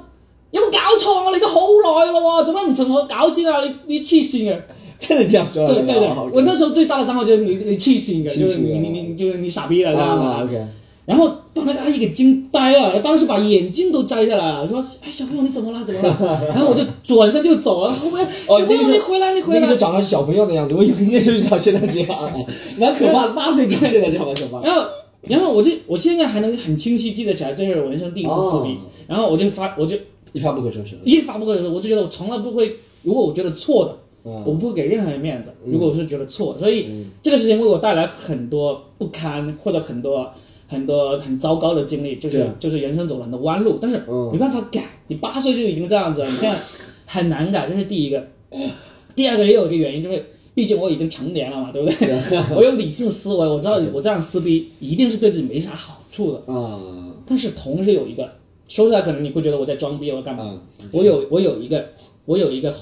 [0.52, 1.34] 有冇搞错啊？
[1.34, 3.62] 你都好耐啦喎，做乜唔同我搞先啊？
[3.66, 4.62] 你你黐線嘅！
[5.00, 5.74] 真的这样说的？
[5.74, 10.44] 对对对，啊我那时候最大的脏话就是你你黐線嘅，就是你啊你你就是你傻逼了这样子啊啊。
[10.44, 10.68] ，OK，
[11.08, 15.84] 然后把那个阿姨给惊呆了，当时把眼镜都摘下来了，说：“哎，小朋友你怎么了？
[15.84, 17.92] 怎么了？” 然后我就转身就走了。
[17.92, 19.78] 后面哦小朋友那个你回来，你回来那个时候。
[19.78, 22.34] 长得是小朋友的样子，我以为那就是长现在这样，啊
[22.78, 23.34] 蛮可怕的。
[23.34, 24.62] 八岁长现在这样蛮可怕。
[24.62, 24.86] 然 后
[25.22, 28.88] 然后我就我现在还能很清晰记得起来，这是我人生第一次撕逼哦。
[29.08, 29.98] 然后我就发我就
[30.34, 30.98] 一发不可收拾。
[31.04, 33.92] 一发不可收拾，我就觉得我从来不会，如果我觉得错的。
[33.94, 35.52] 嗯我不会给任何人面子。
[35.66, 36.86] 如果我是觉得错的，所以
[37.24, 40.32] 这个事情为我带来很多不堪或者很多
[40.72, 44.82] 很多很糟糕的经历，就是就是人生走了很多弯路，但是嗯没办法改。
[45.08, 46.58] 你八岁就已经这样子了，你现在
[47.06, 48.26] 很难改，这是第一个。
[49.14, 52.16] 第二个也有一个原因，就是毕竟我已经成年了嘛，对不对？
[52.56, 56.54] 我有理性思维，我知道我这样撕逼一定是对自己没啥好处的。
[56.54, 56.80] 啊
[57.26, 58.30] 但是同时有一个
[58.70, 60.46] 说出来，可能你会觉得我在装逼，我干嘛？
[60.46, 60.60] 啊
[60.94, 61.86] 我有我有一个
[62.26, 62.74] 我有一个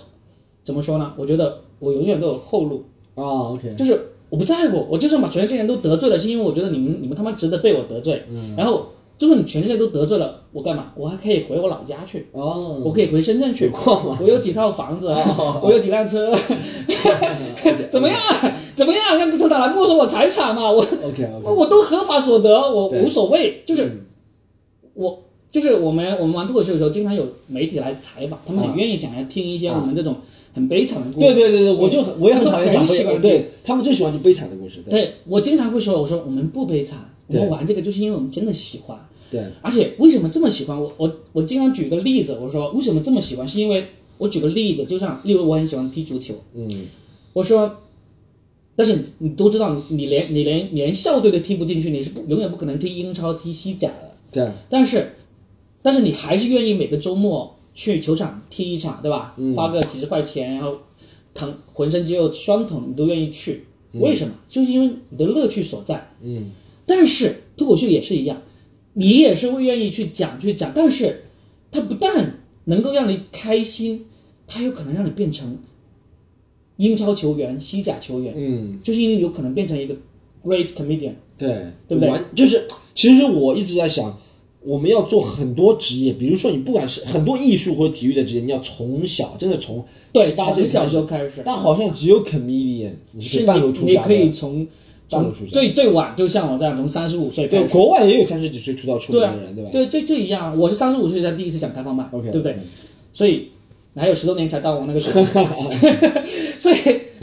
[0.64, 1.12] 怎么说呢？
[1.18, 2.86] 我觉得我永远都有后路。
[3.16, 4.00] 啊，OK，就是
[4.30, 8.24] 我不在乎，我就算把全世界人都得罪了，是因为我觉得你们你们他妈值得被我得罪。
[8.56, 10.94] 然后就算你全世界都得罪了，我干嘛？
[10.96, 15.08] 我还可以回我老家去，哦，我可以回深圳去，我有几套房子，
[15.62, 16.34] 我有几辆车，
[17.90, 18.18] 怎么样？
[18.76, 19.18] 怎么样？
[19.18, 20.72] 让共产党来没收我财产嘛？
[20.72, 23.62] 我 OK 我都合法所得，我无所谓。
[23.66, 24.06] 就是嗯
[24.94, 30.16] 我就是我们我们玩脱口秀的时候，经常有媒体来采访，他们很愿意想要听一些我们这种
[30.54, 31.28] 很悲惨的故事。
[31.28, 34.92] 对对对对，我就很我也很讨厌长辈，对他们最喜欢就悲惨的故事，对。
[34.92, 35.14] 对。
[35.26, 36.98] 我经常会说，我说我们不悲惨，
[37.28, 38.98] 我们玩这个就是因为我们真的喜欢。
[39.32, 40.82] 对，而且为什么这么喜欢？
[40.82, 43.86] 我我我经常举一个例子，我说为什么这么喜欢，是因为
[44.18, 46.88] 我举个例子，就像例如我很喜欢踢足球，嗯。
[47.34, 47.78] 我说，
[48.76, 54.12] 但是你你都知道，你连你连连校队都踢不进去，你是不永远不可能踢英超、踢西甲的。
[54.32, 54.52] 对。
[54.68, 55.14] 但是，
[55.84, 59.34] 但是你还是愿意每个周末去球场踢一场，对吧？
[59.38, 60.78] 嗯花个几十块钱，然后
[61.34, 63.64] 疼浑身肌肉酸疼，你都愿意去。
[63.94, 64.34] 为什么？
[64.50, 66.12] 就是因为你的乐趣所在。
[66.22, 66.52] 嗯
[66.86, 68.42] 但是脱口秀也是一样，
[68.96, 71.24] 你也是会愿意去讲去讲，但是
[71.72, 74.08] 它不但能够让你开心，
[74.46, 75.58] 它有可能让你变成
[76.76, 79.96] 英超球员、西甲球员，嗯，就是因为有可能变成一个
[80.44, 81.14] great comedian。
[81.38, 84.20] 对对不对就是，其实我一直在想。
[84.62, 94.68] 我们要做很多职业，比如说你不管是很多艺术或者体育的职业，你要从小真的从对，八岁从小时候开始，但好像只有 comedian 你是可是以半路出你，你可以从
[95.52, 99.70] 最最晚，就像我这样，从三十五岁开对，国外也有三十几岁出道出名的人，对吧？
[99.72, 102.58] 对，这这一样，我是三十五岁才第一次讲开放麦 OK，对不对？
[103.14, 103.48] 所以
[103.96, 105.46] 还有十多年才到我那个水平，
[106.60, 106.76] 所以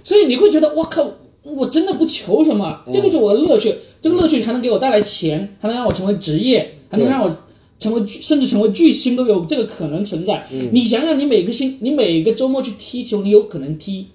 [0.03, 1.09] 所以你会觉得我靠，
[1.43, 3.75] 我真的不求什么，嗯这就是我的乐趣。
[4.03, 7.37] 这个乐趣还能给我带来钱，还能让我成为职业，还能让我
[7.79, 10.47] 成为巨甚至成为巨星都有这个可能存在。
[10.53, 14.07] 嗯你想想，你每个星，你每个周末去踢球，你有可能踢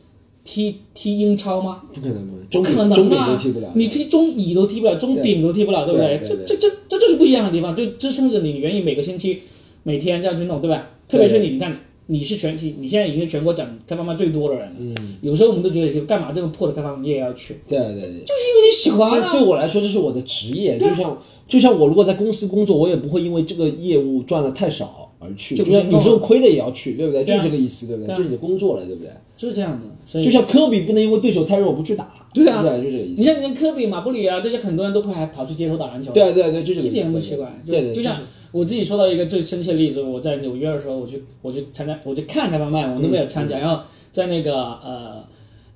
[0.44, 1.84] 踢踢英超吗？
[1.94, 3.72] 不可能，不可能，中中都踢不了。！
[3.76, 9.42] 你踢中乙都踢不了，中丙都踢不了，对不对这这这这就是不一样的地方，就支撑着你愿意每个星期
[9.84, 10.90] 每天这样去弄，对吧？
[11.08, 11.80] 特别是你，你看
[12.12, 18.00] 你是全你现在已经是全国讲开放麦最多的人了，嗯，有时候我们都觉得就干嘛这么破的开放麦你也要去，对对对。
[18.00, 19.32] 就是因为你喜欢对啊。
[19.32, 27.24] 对我来说，这是我的职业，就像就像我如果在公司工作，我也不会因为这个业务赚的太少而去，就不心动就像有时候亏的也要去，对不对？
[27.24, 28.08] 就是这个意思，对不对？
[28.08, 29.10] 对啊这是你的工作了，对不对？
[29.38, 33.22] 就是这样子，就像科比不能因为对手太弱不去打，对啊对，就这个意思。
[33.22, 36.98] 你像你像科比、马布里啊这些很多人都会还跑去街头打篮球，对对对，就这个意思。
[36.98, 37.62] 一点都不奇怪。
[37.66, 38.18] 对对，就像
[38.52, 43.58] 我自己说到一个最生气的例子，我在纽约的时候，我去我去参加，我去看开放麦，我都没有参加。
[43.58, 43.82] 然后
[44.12, 45.24] 在那个呃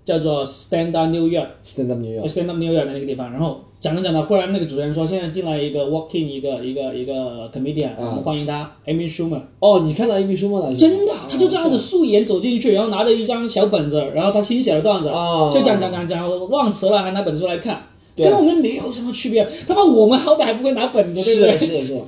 [0.03, 7.49] 叫做 Stand Up New York stand up New York，Stand Up New York 的那个地方，然后讲着讲着，忽然那个主持人说，现在进来一个 Walking 一个一个一个
[7.51, 9.41] comedian，啊我们欢迎他 Amy Schumer。
[9.59, 10.76] 哦，你看到 Amy Schumer 了？
[10.76, 17.82] 真的，他就这样子素颜走进去，然后拿着一张小本子，然后他新写的段子，啊，就讲讲讲讲，我忘词了，还拿本子出来看，
[18.15, 19.47] 跟我们没有什么区别。
[19.67, 21.51] 他妈我们好歹还不会拿本子，对不对？
[21.51, 22.01] 是的是的是的，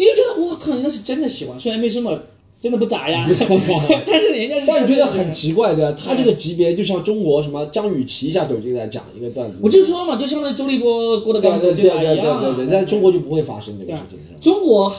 [0.00, 1.60] 你就觉得我靠，你那是真的喜欢。
[1.60, 2.18] 虽然没什么
[2.58, 3.24] 真的不咋呀。
[4.06, 5.92] 但是人家是但你觉得很奇怪，对吧？
[5.92, 12.56] 他这个级别就像中国什么张雨绮一下走进来讲一个段子，我就说嘛，就相当于周立波、郭德对纲对对对对走进来一样。
[12.56, 14.18] 对对，在中国就不会发生这个事情？
[14.40, 14.90] 中国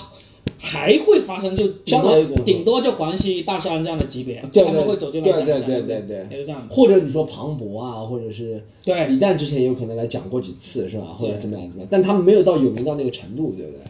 [0.59, 5.61] 还会发生，就顶多将来有可能顶多就黄西、大山这样的级别，对他们会走进来讲对的。
[5.61, 6.75] 对对对对这样的。
[6.75, 11.15] 或者你说庞博啊，或者是对，李诞之前也有可能来讲过几次，是吧？
[11.17, 13.81] 或者怎么样怎么样，但他们没有到有名到那个程度，对不对？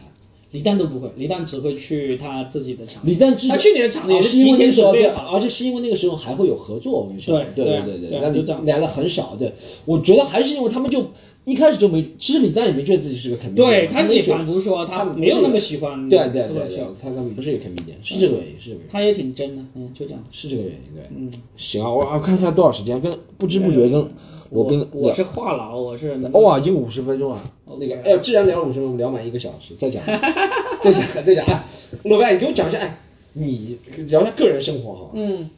[0.52, 3.02] 李诞都不会，李诞只会去他自己的场。
[3.04, 5.34] 李诞他去年的场子也啊是提前为那个时候，对，准备好。
[5.34, 9.52] 而且是因为那个时候还会有合作，我跟你说，对对对对对那你就来的很少，对，
[9.84, 11.06] 我觉得还是因为他们就
[11.44, 20.24] 一开始就没，其实李诞也没觉得自己是个 comedian，对，他自己反复说他他没有那么喜欢对对对对他根本不是一个 comedian，是这个原因，是这个原因，他也挺真的，嗯，就这样。
[20.30, 24.08] 是这个原因，对，嗯，行啊，我我看一下多少时间，跟不知不觉跟
[24.50, 27.42] 我跟我我是话痨，我是哇，已经五十分钟了。
[27.80, 30.00] 那个，哎，既然聊了五十分钟，聊满一个小时，再讲，
[30.78, 31.44] 再讲，再讲。
[31.46, 31.64] 哎，
[32.04, 32.98] 罗宾，你给我讲一下，哎，
[33.32, 35.10] 你聊一下个人生活哈。
[35.14, 35.50] 嗯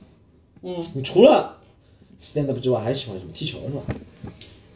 [0.62, 1.58] 嗯，你除了
[2.18, 3.30] stand up 之外，还喜欢什么？
[3.34, 3.82] 踢球是吧？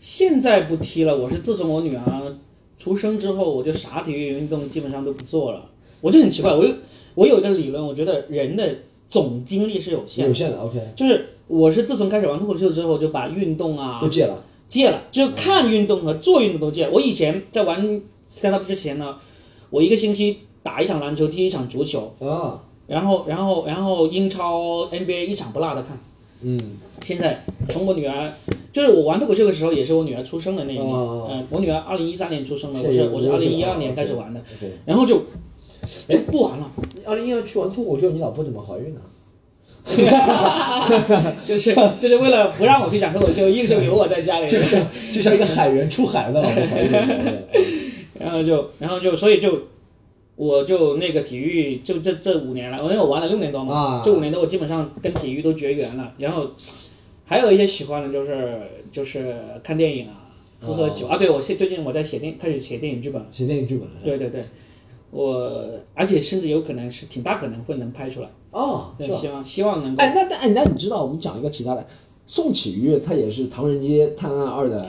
[0.01, 2.37] 现在不踢了，我是自从我女儿
[2.79, 5.65] 出生之后，我就啥体育运动基本上都不做了。
[6.01, 6.73] 我就很奇怪，我有
[7.15, 8.77] 我有一个理论，我觉得人的
[9.09, 14.45] 总精力是有限的，有限的，OK，就是我是自从开始玩脱口秀之后，就把运动啊都戒了。
[14.69, 16.91] 戒了，就看运动和做运动都戒了。
[16.93, 17.83] 我以前在玩
[18.31, 19.17] stand up 之前呢，
[19.71, 25.99] 我一个星期打一场篮球，踢一场足球，啊，然后然后然后英超 NBA 一场不落的看。
[26.43, 26.59] 嗯，
[27.03, 28.32] 现在从我女儿，
[28.72, 30.86] 就是我玩脱口秀的时候，也是我女儿出生的那一年。
[30.86, 34.41] 嗯呃，我女儿二零一三年出生的，我是是我是二零一哦二年开始玩的。
[34.84, 35.24] 然后就
[36.09, 39.01] 就不玩了，你二零一二去玩脱口秀，你老婆怎么怀孕呢？
[41.45, 44.47] 就是就是为了不让我去讲脱口秀，硬是留我在家里。
[44.47, 46.91] 就像就像一个海员出海的老婆怀孕。
[48.20, 49.59] 然后就然后就所以就。
[50.39, 56.14] 我就那个体育，就这这五年了，因为我玩了六年多嘛，啊这五年多我基本上跟体育都绝缘了。
[56.16, 56.51] 然后
[57.24, 58.61] 还有一些喜欢的就是
[58.93, 60.30] 就是看电影啊，
[60.61, 61.16] 喝喝酒、啊。
[61.16, 63.95] 对，我现最近我在写电开始写电影剧本，写电影剧本了。
[64.05, 64.45] 对对对，
[65.11, 70.01] 我而且甚至有可能是挺大可能会能拍出来，哦，希望希望能够。
[70.01, 71.84] 哎，那那哎，那你知道我们讲一个其他的，
[72.26, 74.89] 宋启瑜他也是《唐人街探案二》的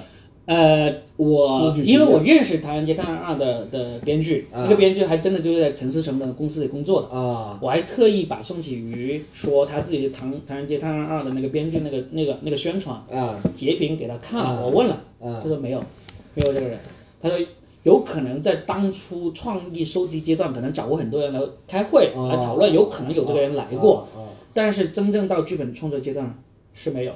[0.50, 4.64] 呃，我因为我认识《唐人街探案二》的的编剧，啊。
[4.64, 7.16] 那个编剧还真的就是在陈思诚的公司里工作的。
[7.16, 13.40] 啊，我还特意把宋启瑜说他自己是唐《唐人街探案二》的那个编剧那个那个那个宣传啊。
[13.54, 14.62] 截屏给他看了，啊。
[14.64, 15.40] 我问了，啊。
[15.40, 15.80] 他说没有，
[16.34, 16.80] 没有这个人。
[17.22, 17.38] 他说
[17.84, 22.26] 有可能在当初创意收集阶段，可能找过很多人来开会啊。
[22.28, 24.08] 来讨论，有可能有这个人来过，
[24.52, 26.36] 但是真正到剧本创作阶段
[26.74, 27.14] 是没有。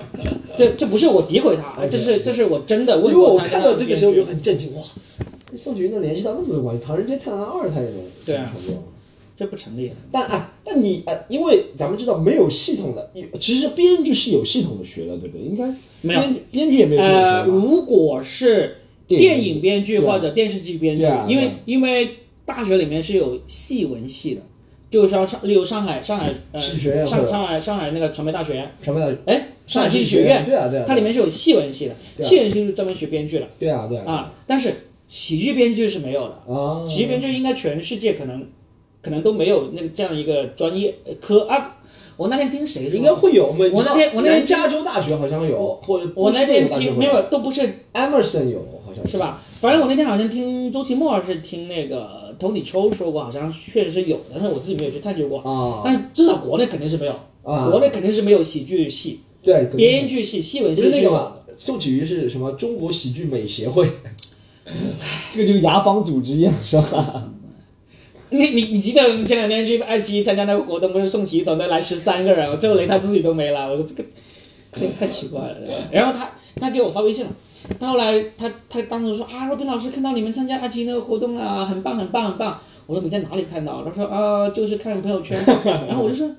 [0.56, 3.48] 这这不是我诋毁他这是这是我真的因为我问过他。
[3.48, 4.82] 看到这个时候就很震惊，哇，
[5.56, 8.52] 宋祖英能联系到那么多关系，《唐人街探案二》他也能对啊
[9.34, 9.90] 这不成立。
[10.12, 15.44] 但哎，但你哎，因为咱们知道没有系统的，其实编剧是有系统的学的，对不对？
[15.44, 18.76] 应该没有编编剧也没有系统呃，学吧如果是
[19.06, 22.10] 电影编剧或者电视剧编剧因为因为
[22.44, 24.42] 大学里面是有戏文系的，
[24.92, 34.72] 就像上，例如上海上海呃学院上上海上海那个传媒大学，传媒大学哎，上海戏戏剧学院，对啊对啊，它里面是有戏文系的，戏文系是专门学编剧的对啊对啊啊，但是
[35.08, 38.46] 喜剧编剧是没有的，啊，喜剧编剧应该全世界可能
[39.00, 41.78] 可能都没有那个这样一个专业呃科啊。
[42.18, 42.96] 我那天听谁说？
[42.98, 43.46] 应该会有。
[43.46, 47.62] 我我那天我那天加州大学好像有，或者我那天听没有，都不是
[47.94, 49.16] Emerson 有，好像是？
[49.16, 49.40] 吧？
[49.62, 55.38] 反正我那天好像听周奇墨还是听那个 Tony 秋说过，好像确实是有的，但是我自己没有去探究过。
[55.40, 57.12] 啊但是至少国内肯定是没有，
[57.44, 61.32] 啊，国内肯定是没有喜剧系、对编剧系、戏文系是有那个嘛？
[61.56, 62.50] 宋启瑜是什么？
[62.52, 63.88] 中国喜剧美协会，
[65.30, 67.28] 这个就牙坊组织一样，是吧？
[68.30, 74.04] 你你你记得前两天去爱奇艺参加那个活动，不是宋琦团队来十三个人，最后连他自己都没来，我说这个
[74.72, 75.56] 这个太奇怪了。
[75.92, 77.30] 然后他他给我发微信了，
[77.78, 82.58] 他后来他他当时说啊，若冰老师看到你们参加阿奇那个活动了，很棒很棒很棒。
[82.86, 83.84] 我说你在哪里看到？
[83.84, 85.38] 他说啊，就是看朋友圈。
[85.88, 86.30] 然后我就说。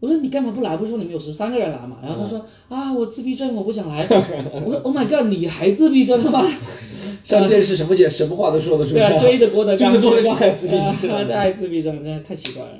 [0.00, 0.78] 我说你干嘛不来？
[0.78, 1.98] 不是说你们有十三个人来嘛？
[2.02, 4.02] 然后他说啊，我自闭症，我不想来。
[4.64, 6.42] 我说 Oh my god，你还自闭症了吗？
[7.22, 9.18] 上电视什么节什么话都说得出对啊，来。
[9.18, 12.70] 追着郭德纲去，追着郭德纲还自闭症还自闭症，真是太奇怪了。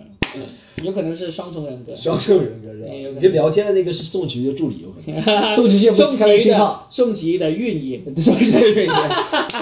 [0.83, 1.95] 有可能是双重人格。
[1.95, 3.19] 双重人格是吧？
[3.21, 5.21] 你聊天的那个是宋琦的助理，有可能。
[5.55, 8.93] 宋启瑜现在不宋是开了新号，宋琦的运营， 宋琦的运营，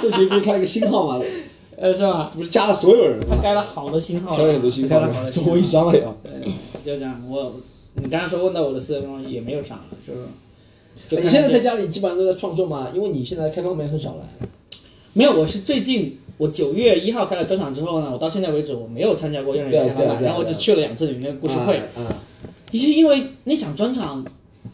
[0.01, 1.25] 宋琦不是开了个新号吗？
[1.77, 2.31] 呃，是吧？
[2.35, 3.27] 不是加了所有人吗？
[3.31, 6.14] 他改了好多新号，开了很多新号做微商了呀。
[6.23, 6.53] 对，
[6.85, 7.23] 就这样。
[7.29, 7.55] 我
[8.03, 10.21] 你刚才说问到我的私人东西也没有啥了，就是。
[11.11, 12.89] 你现在在家里基本上都在创作吗？
[12.93, 14.29] 因为你现在开放麦很少了。
[15.12, 15.33] 没有？
[15.33, 21.76] 我是最近我九月一号开了专场之后呢，我到现在为止我没有参加过任何一场然后我只去了两次你们那个故事会。
[21.76, 22.16] 啊，啊
[22.70, 24.24] 也是因为那场专场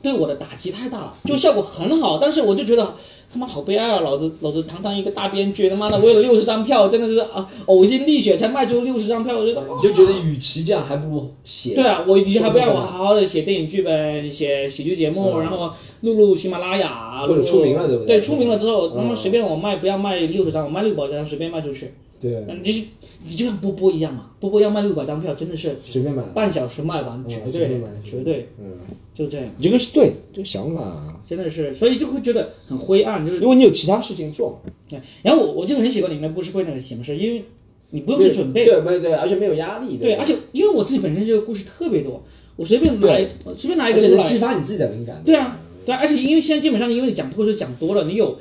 [0.02, 2.94] 对我的打击太大了，就效果很好，但是我就觉得
[3.34, 3.98] 他妈好悲哀啊！
[3.98, 11.74] 老子老子堂堂一个大编剧，他妈的为了六十张票，真的是啊呕心沥血才卖出六十张票，我觉得你就觉得与其这样，还不如写。
[11.74, 15.72] 对啊，我与其还不让我好好的写电影剧本、写喜剧节目，嗯然后
[16.02, 18.24] 录录喜马拉雅，或者出名了对不对对？
[18.24, 21.92] 出名了之后，嗯他妈随便我卖，不要卖六十张，我卖六百张随便卖出去。
[22.20, 22.84] 对，嗯，你就
[23.26, 26.22] 你就像波波一样嘛，波波要卖六百张票，真的是随便买。
[26.34, 28.78] 半小时卖完，嗯绝对绝对嗯，
[29.14, 34.98] 就这样，你这个是对，这个想法，真的是，所以就会觉得很灰暗，就是因为你有其他事情做嘛，对。
[35.22, 37.44] 然后我我就很喜欢你们的故事会那个形式，因为
[37.90, 42.22] 你不用去准备，对，没有对，而且没有压力，对，吧而且因为我自己本身这个故事特别多，
[42.56, 43.16] 我随便拿
[43.56, 45.22] 随便拿一个出来，能激发你自己的灵感。
[45.24, 48.38] 对啊，对啊，而且因为现在基本上因为你讲脱口秀讲多了，你有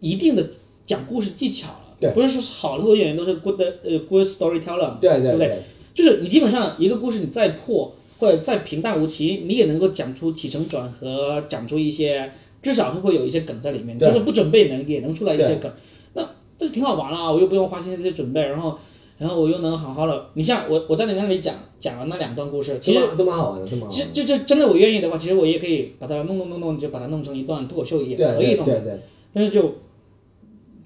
[0.00, 0.50] 一定的
[0.86, 1.79] 讲故事技巧了。
[2.00, 5.58] 对不是说好的脱口演员都是 good 呃 good storyteller 嘛，对对对不对？
[5.94, 12.30] 就是你基本上一个故事你再破或者再平淡无奇，你也能够讲出起承转合，讲出一些
[12.62, 15.70] 至少是会有一些梗在里面，就是不准备能也能出来一些梗，
[16.14, 16.26] 那
[16.58, 17.30] 这是挺好玩啊！
[17.30, 18.78] 我又不用花心思去准备，然后
[19.18, 24.12] 然后我又能好好的，你像我我在你那里讲讲了那两段故事，其实都蛮好玩的，都蛮好玩的。
[24.12, 28.64] 其实就就真的我愿意的话，其实我也可以把它弄弄弄弄，就把它弄成一段脱口秀也可以弄。
[28.64, 29.00] 对对对，
[29.32, 29.74] 但是就，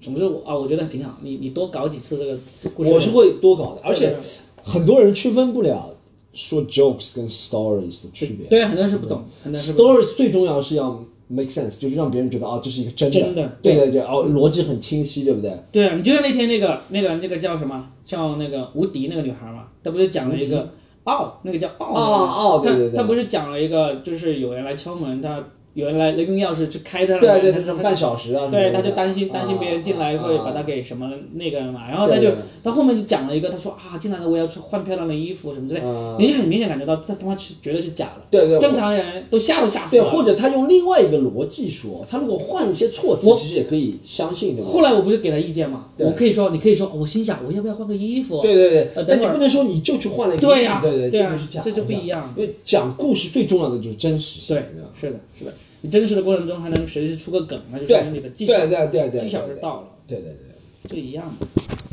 [0.05, 1.17] 总之我啊，我觉得挺好。
[1.21, 2.37] 你你多搞几次这个
[2.75, 4.15] 故事，我是会多搞的，而且
[4.63, 5.89] 很多人区分不了
[6.31, 8.47] 说 jokes 跟 stories 的区别。
[8.47, 9.95] 对很多人是不懂，很多人是不懂。
[9.95, 15.57] stories 最重要是要 make sense，就是让别人觉得哦，这是一个真的，真的对对对，哦，逻辑很清晰，对不对？
[15.71, 20.69] 对啊，你就像那天那个那个那个叫什么，叫那个无敌那个女孩嘛，她不是讲了一个
[21.03, 25.43] 哦，那个叫傲哦哦对对对她她不是讲了一个，就是有人来敲门，她
[25.75, 32.37] 有人来用钥匙去开他的门，对对，她这种半小时啊，对，他就担心担心别人进来会把他给什么那个嘛，然后他就对对。
[32.63, 40.09] 他后面就讲了一个，他说啊进来了我要去换漂亮的衣服什么之类，嗯你就很明显感觉到他他妈是绝对是假的，对对正常人都吓都吓死对，了。
[40.09, 44.71] 或者他用另外一个逻辑说，他如果换一些措辞，其实也可以相信，对吧？
[44.71, 46.07] 后来我不是给他意见嘛，对。
[46.07, 49.05] 我可以说你可以说我心想我要不要换个衣服，对对对。
[49.05, 52.33] 但你不能说你就去换了一个对呀对对，这就是假的，这就不一样。
[52.37, 54.63] 因为讲故事最重要的就是真实性，对
[54.97, 60.39] 是的是的，你真实的过程中还能随时出个梗，那就说明你的技巧对对对对，技巧是到了，对对对。
[60.87, 61.47] 就一样的。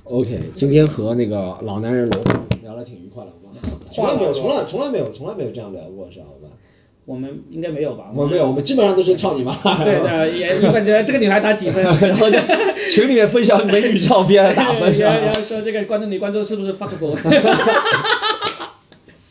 [0.05, 3.81] OK，今天和那个老男人罗总聊得挺愉快的，好吗？
[3.91, 6.49] 从来没有，从来从来没有，从来没有这样聊过，知道吧？
[7.05, 8.11] 我们应该没有吧？
[8.15, 9.53] 我们没有，我们基本上都是操你妈，
[9.83, 11.83] 对 对，也你感觉这个女孩打几分？
[12.07, 12.39] 然后在
[12.91, 17.17] 群里面分享美女照片打分是然后说这个观众女观众是不是 fuckable？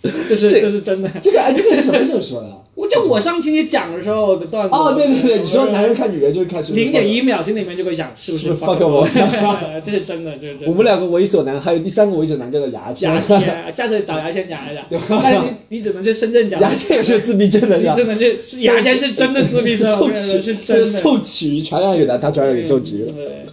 [0.28, 1.10] 这是这这是真的。
[1.22, 2.50] 这个哎，这个是什么时候说的？
[2.74, 4.76] 我就我上期你讲的时候的段子。
[4.76, 9.08] 哦，对对对，你说男人看女人就是看是不是零点一秒心里面就会想是不是不是 fuckable？
[9.84, 10.68] 这是真的，这是真的。
[10.68, 15.46] 我们两个猥琐男，还有第三个猥琐男叫做牙签，牙签，下次找牙签讲一讲。
[15.70, 16.60] 你你只能去深圳讲。
[16.60, 20.86] 牙签也是自闭症的，你只能去是牙签是真的自闭症，受我跟你说体是真的。
[20.86, 23.06] 受取传染给他，他传染给受体于。
[23.06, 23.46] 对，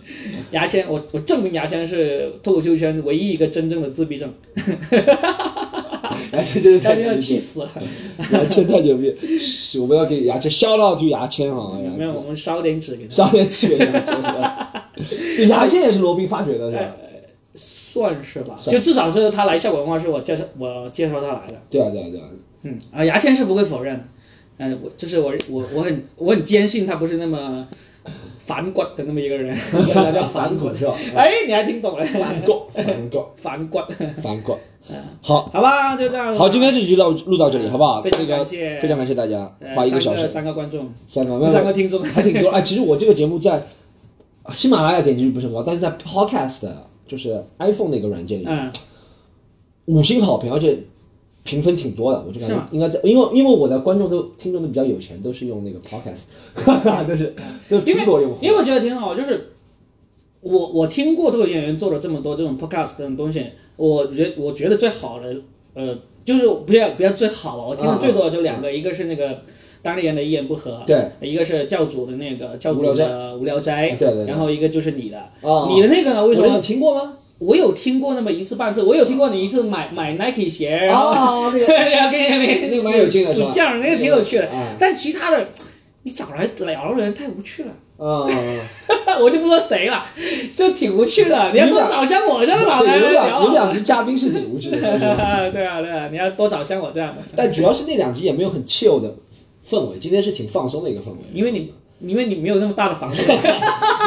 [0.53, 4.33] 牙签，我我证明牙签是脱口秀圈唯一一个真正的自闭症，
[6.39, 7.71] 牙签真的太气死了。
[8.49, 9.13] 签太牛逼，
[9.81, 13.11] 我们要给牙签削到去牙签啊，没有，我们烧点纸给他。
[13.11, 14.01] 烧点纸给牙
[15.37, 16.97] 签 牙签也是罗宾发掘的，是吧？
[17.55, 21.61] 算是吧，就至少是他来效果文化是我介绍我介绍他来的。
[21.69, 22.27] 对啊，对啊，对啊。
[22.63, 24.05] 嗯啊，牙签是不会否认的。
[24.59, 27.67] 嗯、我就是我我我很我很坚信他不是那么
[28.39, 30.75] 反骨的那么一个人，他 叫反骨反骨。
[30.75, 30.95] 是吧？
[31.15, 32.05] 哎，你还听懂了？
[32.07, 33.79] 反骨，反骨，反骨，
[34.23, 34.57] 反骨。
[35.21, 36.35] 好，好吧，就这样。
[36.35, 38.01] 好，今天这集就录录到这里，好不好？
[38.01, 42.51] 非常感谢非常感谢大家呃花一个小时，三个观众，三个，三个听众，还挺多。
[42.51, 43.63] 哎，其实我这个节目在
[44.55, 46.69] 喜马拉雅点击率不是很高，但是在 Podcast
[47.07, 48.73] 就是 iPhone 那个软件里，嗯，
[49.87, 50.79] 五星好评，而且
[51.49, 52.23] 评分挺多的。
[52.29, 56.25] 我就感觉应该在，因为因为我的观众都听众都比较有钱，都是用那个 Podcast，
[57.09, 57.35] 都是
[57.71, 58.39] 都是因为苹果用户。
[58.45, 59.53] 因为我觉得挺好，就是
[60.43, 63.47] 我我听过这个演员做了这么多这种 podcast 这种东西，
[63.77, 65.35] 我觉我觉得最好的
[65.75, 69.41] 呃，就是不要不要最好啊，我听的最多的就两个，一个是那个
[69.81, 76.61] 当地人的一言不合，对，一个是教主的那个教主的无聊斋，对对对然后一个就是你的，哦你的那个呢，为什么？
[76.61, 77.15] 听过吗？
[77.39, 84.75] 我有听过那么一次半次，我有听过你一次买买 Nike 鞋，然后哦，那个要跟那边那个蛮有劲的是吧死犟，那个挺有趣的啊。
[84.79, 85.49] 但其他的，
[86.03, 87.71] 你找来聊的人太无趣了。
[87.99, 88.27] 啊，
[89.21, 90.07] 我就不说谁了，
[90.55, 91.51] 就挺无趣的。
[91.55, 93.65] 你要多找像我这样的老男对，有人两有聊。
[93.65, 94.79] 两集嘉宾是挺无趣的，
[95.53, 99.17] 对啊对啊，你要多找像我这样的，但主要是那两集也没有很 chill 的
[99.69, 101.19] 氛围，今天是挺放松的一个氛围。
[101.35, 103.23] 因为你因为你没有那么大的房子。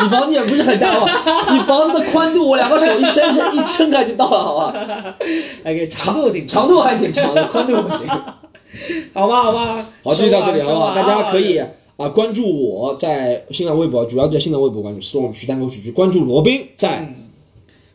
[0.04, 5.16] 你房子也不是很大哦，你房子的宽度我两个手一伸伸一撑开就到了，好吧
[5.64, 8.08] ？OK，长度挺长度还挺长的，宽度不行。
[9.14, 9.86] 好吧，好吧。
[10.04, 10.96] 好，这就到这里，好不好？
[10.96, 17.14] 大家可以啊关注我在新浪微博，主要在新浪微博关注 storm 徐丹口曲剧，关注罗宾在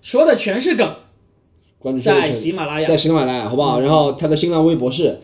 [0.02, 0.88] 说的全是梗，
[1.80, 3.80] 关注在喜马拉雅在喜马拉雅，好不好？
[3.80, 5.18] 然后他的新浪微博是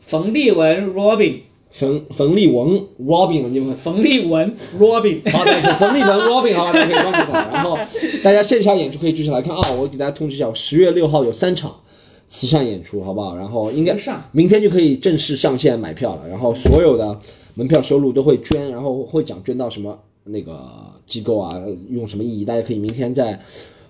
[0.00, 1.40] 冯立文 Robin，
[1.78, 5.20] 冯冯立文 Robin，你们冯立文 Robin。
[5.30, 7.50] 好，大家可以冯立文 Robin，好吧，大家可以关注他。
[7.52, 7.78] 然后
[8.24, 9.70] 大家线下演出可以继续来看啊！
[9.78, 11.72] 我给大家通知一下，我十月六号有三场
[12.28, 13.36] 慈善演出，好不好？
[13.36, 13.96] 然后应该
[14.32, 16.28] 明天就可以正式上线买票了。
[16.28, 17.16] 然后所有的
[17.54, 20.66] 门票收入都会捐，然后会讲捐到什么那个
[21.06, 21.54] 机构啊，
[21.90, 22.44] 用什么意义？
[22.44, 23.38] 大家可以明天在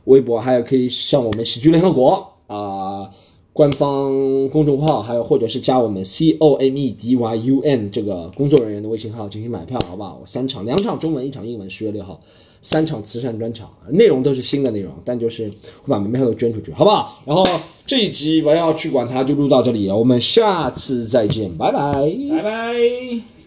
[0.04, 3.08] 微博，还有可以向我们喜剧联合国啊。
[3.52, 10.18] 官方公众号，还有或者是加我们 C O M E D Y U N 这个工作人员的微信号进行买票，好不好？
[10.20, 12.20] 我三场，两场中文，一场英文，十月六号，
[12.62, 17.20] 三场慈善专场，内容都是新的内容，但就是会把门票都捐出去，好不好？
[17.24, 17.44] 然后
[17.84, 21.92] 这一集我要去管它就录到这里了，我们下次再见，拜拜。
[22.30, 23.37] 拜拜。